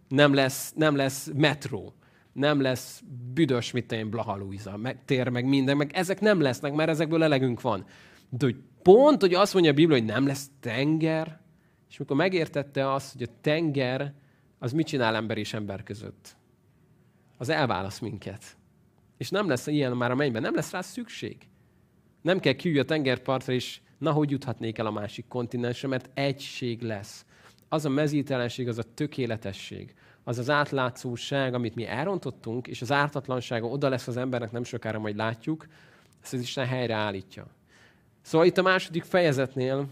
[0.08, 1.94] Nem lesz, nem lesz metró.
[2.34, 3.03] Nem lesz
[3.34, 7.23] büdös, mit én, Blaha Luisa, meg tér, meg minden, meg ezek nem lesznek, mert ezekből
[7.23, 7.86] elegünk van.
[8.29, 11.39] De hogy pont, hogy azt mondja a Biblia, hogy nem lesz tenger,
[11.89, 14.13] és mikor megértette azt, hogy a tenger
[14.59, 16.36] az mit csinál ember és ember között?
[17.38, 18.57] Az elválasz minket.
[19.17, 21.38] És nem lesz ilyen már a mennyben, nem lesz rá szükség.
[22.21, 26.81] Nem kell kiülj a tengerpartra, és na, hogy juthatnék el a másik kontinensre, mert egység
[26.81, 27.25] lesz.
[27.69, 29.93] Az a mezítelenség, az a tökéletesség,
[30.24, 34.99] az az átlátszóság, amit mi elrontottunk, és az ártatlansága oda lesz az embernek, nem sokára
[34.99, 35.67] majd látjuk,
[36.24, 37.47] ezt az Isten helyreállítja.
[38.21, 39.88] Szóval itt a második fejezetnél,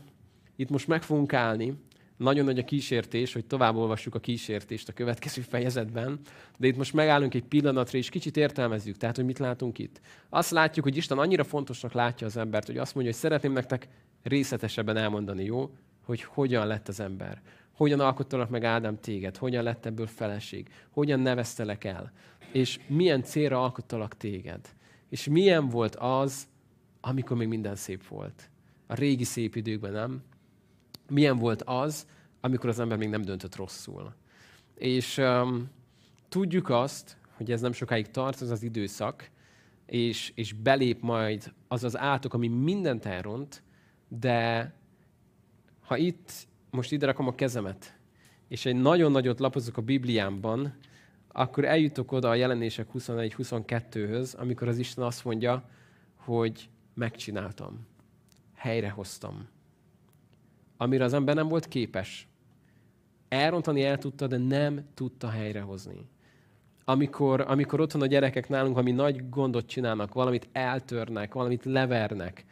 [0.56, 1.78] itt most meg fogunk állni,
[2.22, 6.20] nagyon nagy a kísértés, hogy tovább olvassuk a kísértést a következő fejezetben,
[6.58, 8.98] de itt most megállunk egy pillanatra, és kicsit értelmezzük.
[8.98, 10.02] Tehát, hogy mit látunk itt.
[10.30, 13.88] Azt látjuk, hogy Isten annyira fontosnak látja az embert, hogy azt mondja, hogy szeretném nektek
[14.24, 15.70] részletesebben elmondani, jó?
[16.06, 17.42] Hogy hogyan lett az ember.
[17.82, 19.38] Hogyan alkottalak meg Ádám téged?
[19.38, 20.70] Hogyan lett ebből feleség?
[20.90, 22.12] Hogyan neveztelek el?
[22.52, 24.76] És milyen célra alkottalak téged?
[25.10, 26.48] És milyen volt az,
[27.00, 28.50] amikor még minden szép volt?
[28.88, 30.24] A régi szép időkben, nem?
[31.10, 32.08] milyen volt az,
[32.42, 34.14] amikor az ember még nem döntött rosszul.
[34.76, 35.70] És um,
[36.30, 39.30] tudjuk azt, hogy ez nem sokáig tart, az az időszak,
[39.86, 43.64] és, és belép majd az az átok, ami mindent elront,
[44.08, 44.74] de
[45.82, 47.98] ha itt, most ide rakom a kezemet,
[48.48, 50.74] és egy nagyon nagyot lapozok a Bibliámban,
[51.28, 55.70] akkor eljutok oda a jelenések 21-22-höz, amikor az Isten azt mondja,
[56.16, 57.88] hogy megcsináltam,
[58.54, 59.48] helyrehoztam
[60.82, 62.28] amire az ember nem volt képes.
[63.30, 66.10] Elrontani el tudta, de nem tudta helyrehozni.
[66.86, 72.46] Amikor, amikor otthon a gyerekek nálunk, ami nagy gondot csinálnak, valamit eltörnek, valamit levernek,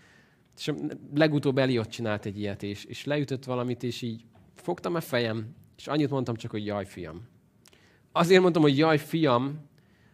[0.59, 0.71] és
[1.13, 5.87] legutóbb Eliott csinált egy ilyet, és, és leütött valamit, és így fogtam a fejem, és
[5.87, 7.27] annyit mondtam csak, hogy jaj, fiam.
[8.11, 9.67] Azért mondtam, hogy jaj, fiam,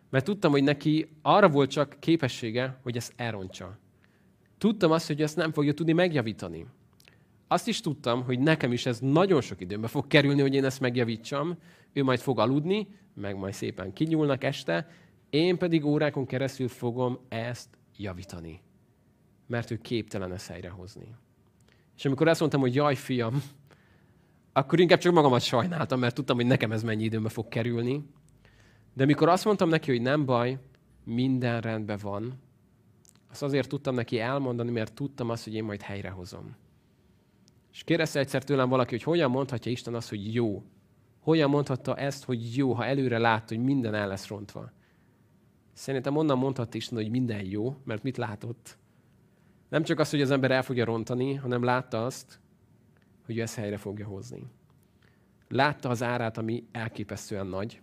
[0.09, 3.77] mert tudtam, hogy neki arra volt csak képessége, hogy ezt elrontsa.
[4.57, 6.65] Tudtam azt, hogy ezt nem fogja tudni megjavítani
[7.47, 10.79] azt is tudtam, hogy nekem is ez nagyon sok időbe fog kerülni, hogy én ezt
[10.79, 11.57] megjavítsam.
[11.93, 14.87] Ő majd fog aludni, meg majd szépen kinyúlnak este,
[15.29, 18.61] én pedig órákon keresztül fogom ezt javítani.
[19.47, 21.15] Mert ő képtelen ezt helyrehozni.
[21.97, 23.43] És amikor azt mondtam, hogy jaj, fiam,
[24.53, 28.09] akkor inkább csak magamat sajnáltam, mert tudtam, hogy nekem ez mennyi időbe fog kerülni.
[28.93, 30.57] De mikor azt mondtam neki, hogy nem baj,
[31.03, 32.39] minden rendben van,
[33.29, 36.55] azt azért tudtam neki elmondani, mert tudtam azt, hogy én majd helyrehozom.
[37.71, 40.63] És kérdezte egyszer tőlem valaki, hogy hogyan mondhatja Isten azt, hogy jó.
[41.19, 44.71] Hogyan mondhatta ezt, hogy jó, ha előre lát, hogy minden el lesz rontva.
[45.73, 48.77] Szerintem onnan mondhatta Isten, hogy minden jó, mert mit látott?
[49.75, 52.39] Nem csak az, hogy az ember el fogja rontani, hanem látta azt,
[53.25, 54.47] hogy ő ezt helyre fogja hozni.
[55.47, 57.81] Látta az árát, ami elképesztően nagy.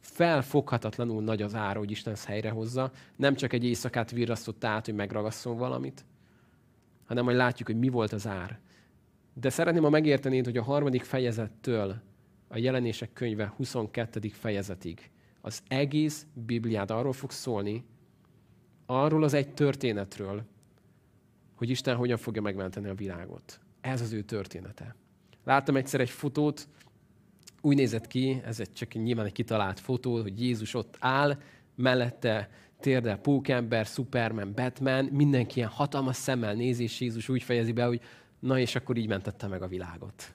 [0.00, 2.90] Felfoghatatlanul nagy az ára, hogy Isten ezt helyre hozza.
[3.16, 6.04] Nem csak egy éjszakát virrasztott át, hogy megragasszon valamit,
[7.04, 8.58] hanem majd látjuk, hogy mi volt az ár.
[9.34, 11.96] De szeretném, ha megértenéd, hogy a harmadik fejezettől
[12.48, 14.28] a jelenések könyve 22.
[14.28, 17.84] fejezetig az egész Bibliád arról fog szólni,
[18.86, 20.50] arról az egy történetről,
[21.62, 23.60] hogy Isten hogyan fogja megmenteni a világot.
[23.80, 24.96] Ez az ő története.
[25.44, 26.68] Láttam egyszer egy fotót,
[27.60, 31.40] úgy nézett ki, ez egy csak nyilván egy kitalált fotó, hogy Jézus ott áll,
[31.74, 32.50] mellette
[32.80, 38.00] térdel Pókember, Superman, Batman, mindenki ilyen hatalmas szemmel nézi, és Jézus úgy fejezi be, hogy
[38.38, 40.34] na és akkor így mentette meg a világot.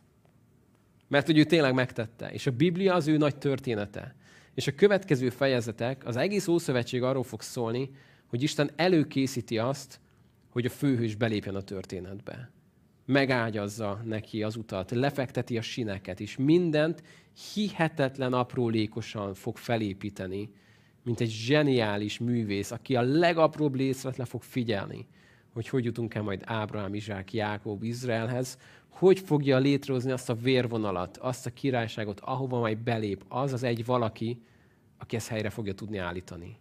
[1.08, 2.32] Mert hogy ő tényleg megtette.
[2.32, 4.16] És a Biblia az ő nagy története.
[4.54, 7.90] És a következő fejezetek, az egész Ószövetség arról fog szólni,
[8.28, 10.00] hogy Isten előkészíti azt,
[10.58, 12.52] hogy a főhős belépjen a történetbe.
[13.06, 17.04] Megágyazza neki az utat, lefekteti a sineket, és mindent
[17.54, 20.50] hihetetlen aprólékosan fog felépíteni,
[21.04, 25.08] mint egy zseniális művész, aki a legapróbb részletre fog figyelni,
[25.54, 28.58] hogy hogy jutunk el majd Ábrahám, Izsák, Jákob, Izraelhez,
[28.90, 33.86] hogy fogja létrehozni azt a vérvonalat, azt a királyságot, ahova majd belép az az egy
[33.86, 34.42] valaki,
[34.98, 36.58] aki ezt helyre fogja tudni állítani.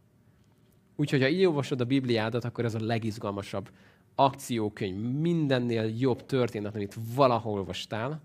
[0.96, 3.70] Úgyhogy ha így olvasod a Bibliádat, akkor ez a legizgalmasabb
[4.14, 8.20] akciókönyv, mindennél jobb történet, amit valahol olvastál.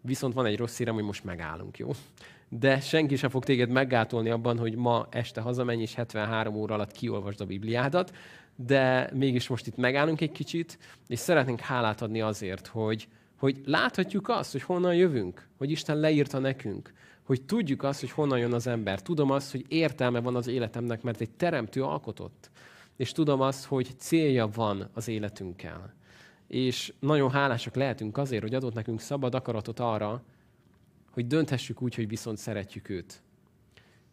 [0.00, 1.90] Viszont van egy rossz hírem, hogy most megállunk, jó?
[2.48, 6.92] De senki sem fog téged meggátolni abban, hogy ma este hazamenj, és 73 óra alatt
[6.92, 8.12] kiolvasd a Bibliádat,
[8.56, 14.28] de mégis most itt megállunk egy kicsit, és szeretnénk hálát adni azért, hogy, hogy láthatjuk
[14.28, 16.92] azt, hogy honnan jövünk, hogy Isten leírta nekünk,
[17.22, 19.02] hogy tudjuk azt, hogy honnan jön az ember.
[19.02, 22.50] Tudom azt, hogy értelme van az életemnek, mert egy teremtő alkotott.
[22.96, 25.94] És tudom azt, hogy célja van az életünkkel.
[26.46, 30.22] És nagyon hálásak lehetünk azért, hogy adott nekünk szabad akaratot arra,
[31.10, 33.22] hogy dönthessük úgy, hogy viszont szeretjük őt.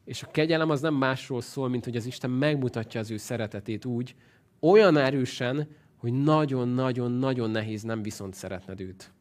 [0.05, 3.85] És a kegyelem az nem másról szól, mint hogy az Isten megmutatja az ő szeretetét
[3.85, 4.15] úgy,
[4.59, 9.11] olyan erősen, hogy nagyon-nagyon-nagyon nehéz nem viszont szeretned őt.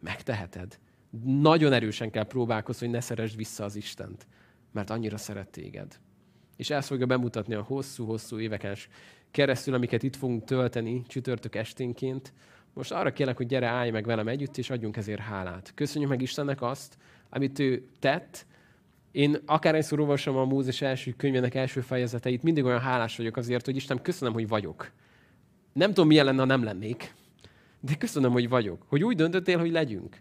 [0.00, 0.78] Megteheted.
[1.20, 4.26] Nagyon erősen kell próbálkozni, hogy ne szeresd vissza az Istent,
[4.72, 5.98] mert annyira szeret téged.
[6.56, 8.76] És ezt fogja bemutatni a hosszú-hosszú éveken
[9.30, 12.32] keresztül, amiket itt fogunk tölteni csütörtök esténként.
[12.74, 15.72] Most arra kérlek, hogy gyere, állj meg velem együtt, és adjunk ezért hálát.
[15.74, 16.96] Köszönjük meg Istennek azt,
[17.30, 18.46] amit ő tett.
[19.10, 23.76] Én akárhányszor olvasom a Mózes első könyvének első fejezeteit, mindig olyan hálás vagyok azért, hogy
[23.76, 24.90] Isten, köszönöm, hogy vagyok.
[25.72, 27.14] Nem tudom, milyen lenne, ha nem lennék,
[27.80, 28.84] de köszönöm, hogy vagyok.
[28.88, 30.20] Hogy úgy döntöttél, hogy legyünk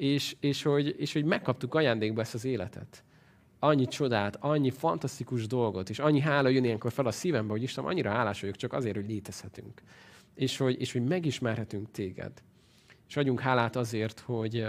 [0.00, 3.04] és, és, hogy, és hogy megkaptuk ajándékba ezt az életet.
[3.58, 7.84] Annyi csodát, annyi fantasztikus dolgot, és annyi hála jön ilyenkor fel a szívembe, hogy Isten,
[7.84, 9.82] annyira hálás vagyok csak azért, hogy létezhetünk.
[10.34, 12.32] És hogy, és hogy megismerhetünk téged.
[13.08, 14.66] És adjunk hálát azért, hogy,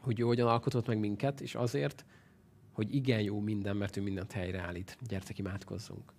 [0.00, 2.04] hogy ő hogyan alkotott meg minket, és azért,
[2.72, 4.96] hogy igen jó minden, mert ő mindent helyreállít.
[5.08, 6.12] Gyertek, imádkozzunk.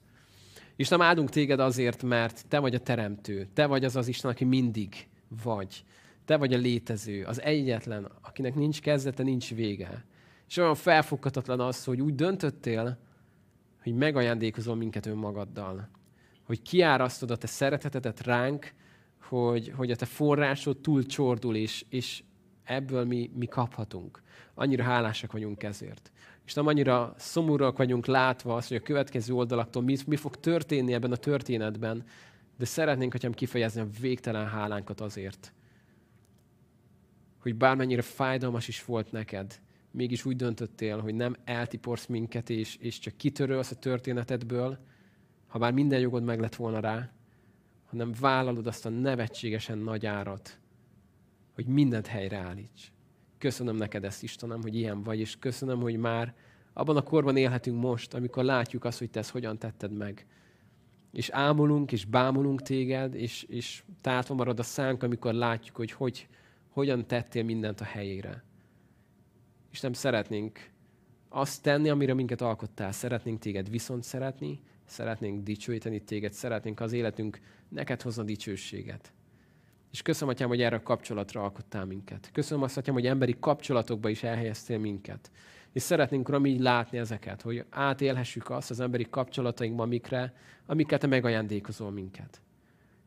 [0.90, 4.44] nem áldunk téged azért, mert te vagy a teremtő, te vagy az az Isten, aki
[4.44, 5.08] mindig
[5.44, 5.84] vagy.
[6.26, 10.06] Te vagy a létező, az egyetlen, akinek nincs kezdete, nincs vége.
[10.48, 12.98] És olyan felfoghatatlan az, hogy úgy döntöttél,
[13.84, 15.90] hogy megajándékozol minket önmagaddal.
[16.44, 18.74] Hogy kiárasztod a te szeretetedet ránk,
[19.22, 22.24] hogy, hogy a te forrásod túl csordul, és, és
[22.64, 24.22] ebből mi, mi kaphatunk.
[24.54, 26.12] Annyira hálásak vagyunk ezért.
[26.46, 30.94] És nem annyira szomorúak vagyunk látva azt, hogy a következő oldalaktól mi, mi fog történni
[30.94, 32.04] ebben a történetben,
[32.58, 35.54] de szeretnénk, hogyha kifejezni a végtelen hálánkat azért,
[37.44, 39.60] hogy bármennyire fájdalmas is volt neked,
[39.92, 44.78] mégis úgy döntöttél, hogy nem eltiporsz minket, és, és csak kitörölsz a történetedből,
[45.48, 47.12] ha bár minden jogod meg lett volna rá,
[47.86, 50.60] hanem vállalod azt a nevetségesen nagy árat,
[51.54, 52.92] hogy mindent helyreállíts.
[53.38, 56.34] Köszönöm neked ezt, Istenem, hogy ilyen vagy, és köszönöm, hogy már
[56.74, 60.26] abban a korban élhetünk most, amikor látjuk azt, hogy te ezt hogyan tetted meg.
[61.12, 66.28] És ámulunk, és bámulunk téged, és, és tátva marad a szánk, amikor látjuk, hogy hogy,
[66.74, 68.44] hogyan tettél mindent a helyére.
[69.82, 70.72] Nem szeretnénk
[71.30, 72.92] azt tenni, amire minket alkottál.
[72.92, 79.14] Szeretnénk téged viszont szeretni, szeretnénk dicsőíteni téged, szeretnénk az életünk neked hozna dicsőséget.
[79.92, 82.30] És köszönöm, Atyám, hogy erre a kapcsolatra alkottál minket.
[82.34, 85.32] Köszönöm azt, Atyám, hogy emberi kapcsolatokba is elhelyeztél minket.
[85.72, 90.34] És szeretnénk, Uram, így látni ezeket, hogy átélhessük azt az emberi kapcsolatainkban, amikre,
[90.66, 92.42] amiket te megajándékozol minket.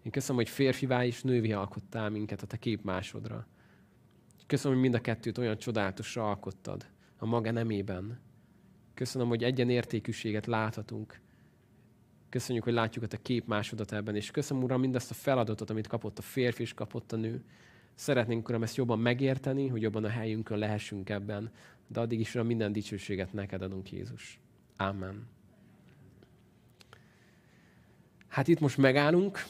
[0.03, 3.47] Én köszönöm, hogy férfivá és nővi alkottál minket a te képmásodra.
[4.47, 6.87] Köszönöm, hogy mind a kettőt olyan csodálatosra alkottad
[7.19, 8.21] a maga nemében.
[8.95, 11.21] Köszönöm, hogy egyenértékűséget láthatunk.
[12.29, 16.19] Köszönjük, hogy látjuk a te képmásodat ebben, és köszönöm, Uram, mindazt a feladatot, amit kapott
[16.19, 17.45] a férfi és kapott a nő,
[17.97, 21.51] Szeretnénk, Uram, ezt jobban megérteni, hogy jobban a helyünkön lehessünk ebben.
[21.87, 24.41] De addig is, Uram, minden dicsőséget neked adunk, Jézus.
[24.77, 25.29] Amen.
[28.29, 29.45] Hát itt most megállunk.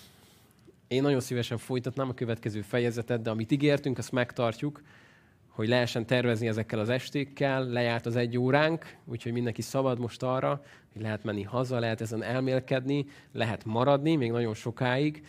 [0.89, 4.83] Én nagyon szívesen folytatnám a következő fejezetet, de amit ígértünk, azt megtartjuk,
[5.49, 7.67] hogy lehessen tervezni ezekkel az estékkel.
[7.69, 10.63] Lejárt az egy óránk, úgyhogy mindenki szabad most arra,
[10.93, 15.27] hogy lehet menni haza, lehet ezen elmélkedni, lehet maradni még nagyon sokáig.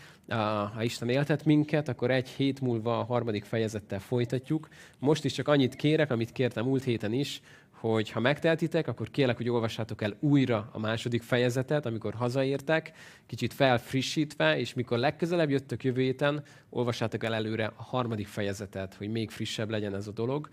[0.73, 4.67] Ha Isten éltet minket, akkor egy hét múlva a harmadik fejezettel folytatjuk.
[4.99, 7.41] Most is csak annyit kérek, amit kértem múlt héten is,
[7.79, 12.91] hogy ha megteltitek, akkor kérlek, hogy olvassátok el újra a második fejezetet, amikor hazaértek,
[13.25, 19.09] kicsit felfrissítve, és mikor legközelebb jöttök jövő héten, olvassátok el előre a harmadik fejezetet, hogy
[19.09, 20.49] még frissebb legyen ez a dolog.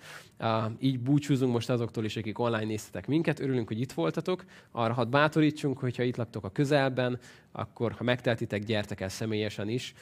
[0.79, 3.41] Így búcsúzunk most azoktól is, akik online néztetek minket.
[3.41, 4.45] Örülünk, hogy itt voltatok.
[4.71, 7.19] Arra hadd bátorítsunk, hogyha itt laktok a közelben,
[7.57, 9.95] akkor ha megteltitek, gyertek el személyesen is.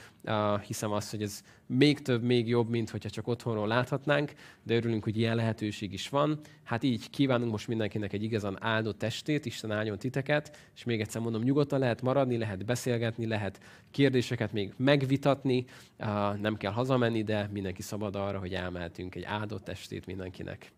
[0.66, 4.32] Hiszem azt, hogy ez még több, még jobb, mint hogyha csak otthonról láthatnánk,
[4.62, 6.40] de örülünk, hogy ilyen lehetőség is van.
[6.62, 11.20] Hát így kívánunk most mindenkinek egy igazán áldott testét, Isten áldjon titeket, és még egyszer
[11.20, 15.64] mondom, nyugodtan lehet maradni, lehet beszélgetni, lehet kérdéseket még megvitatni,
[16.40, 20.72] nem kell hazamenni, de mindenki szabad arra, hogy elmehetünk egy áldott testét mindenkinek.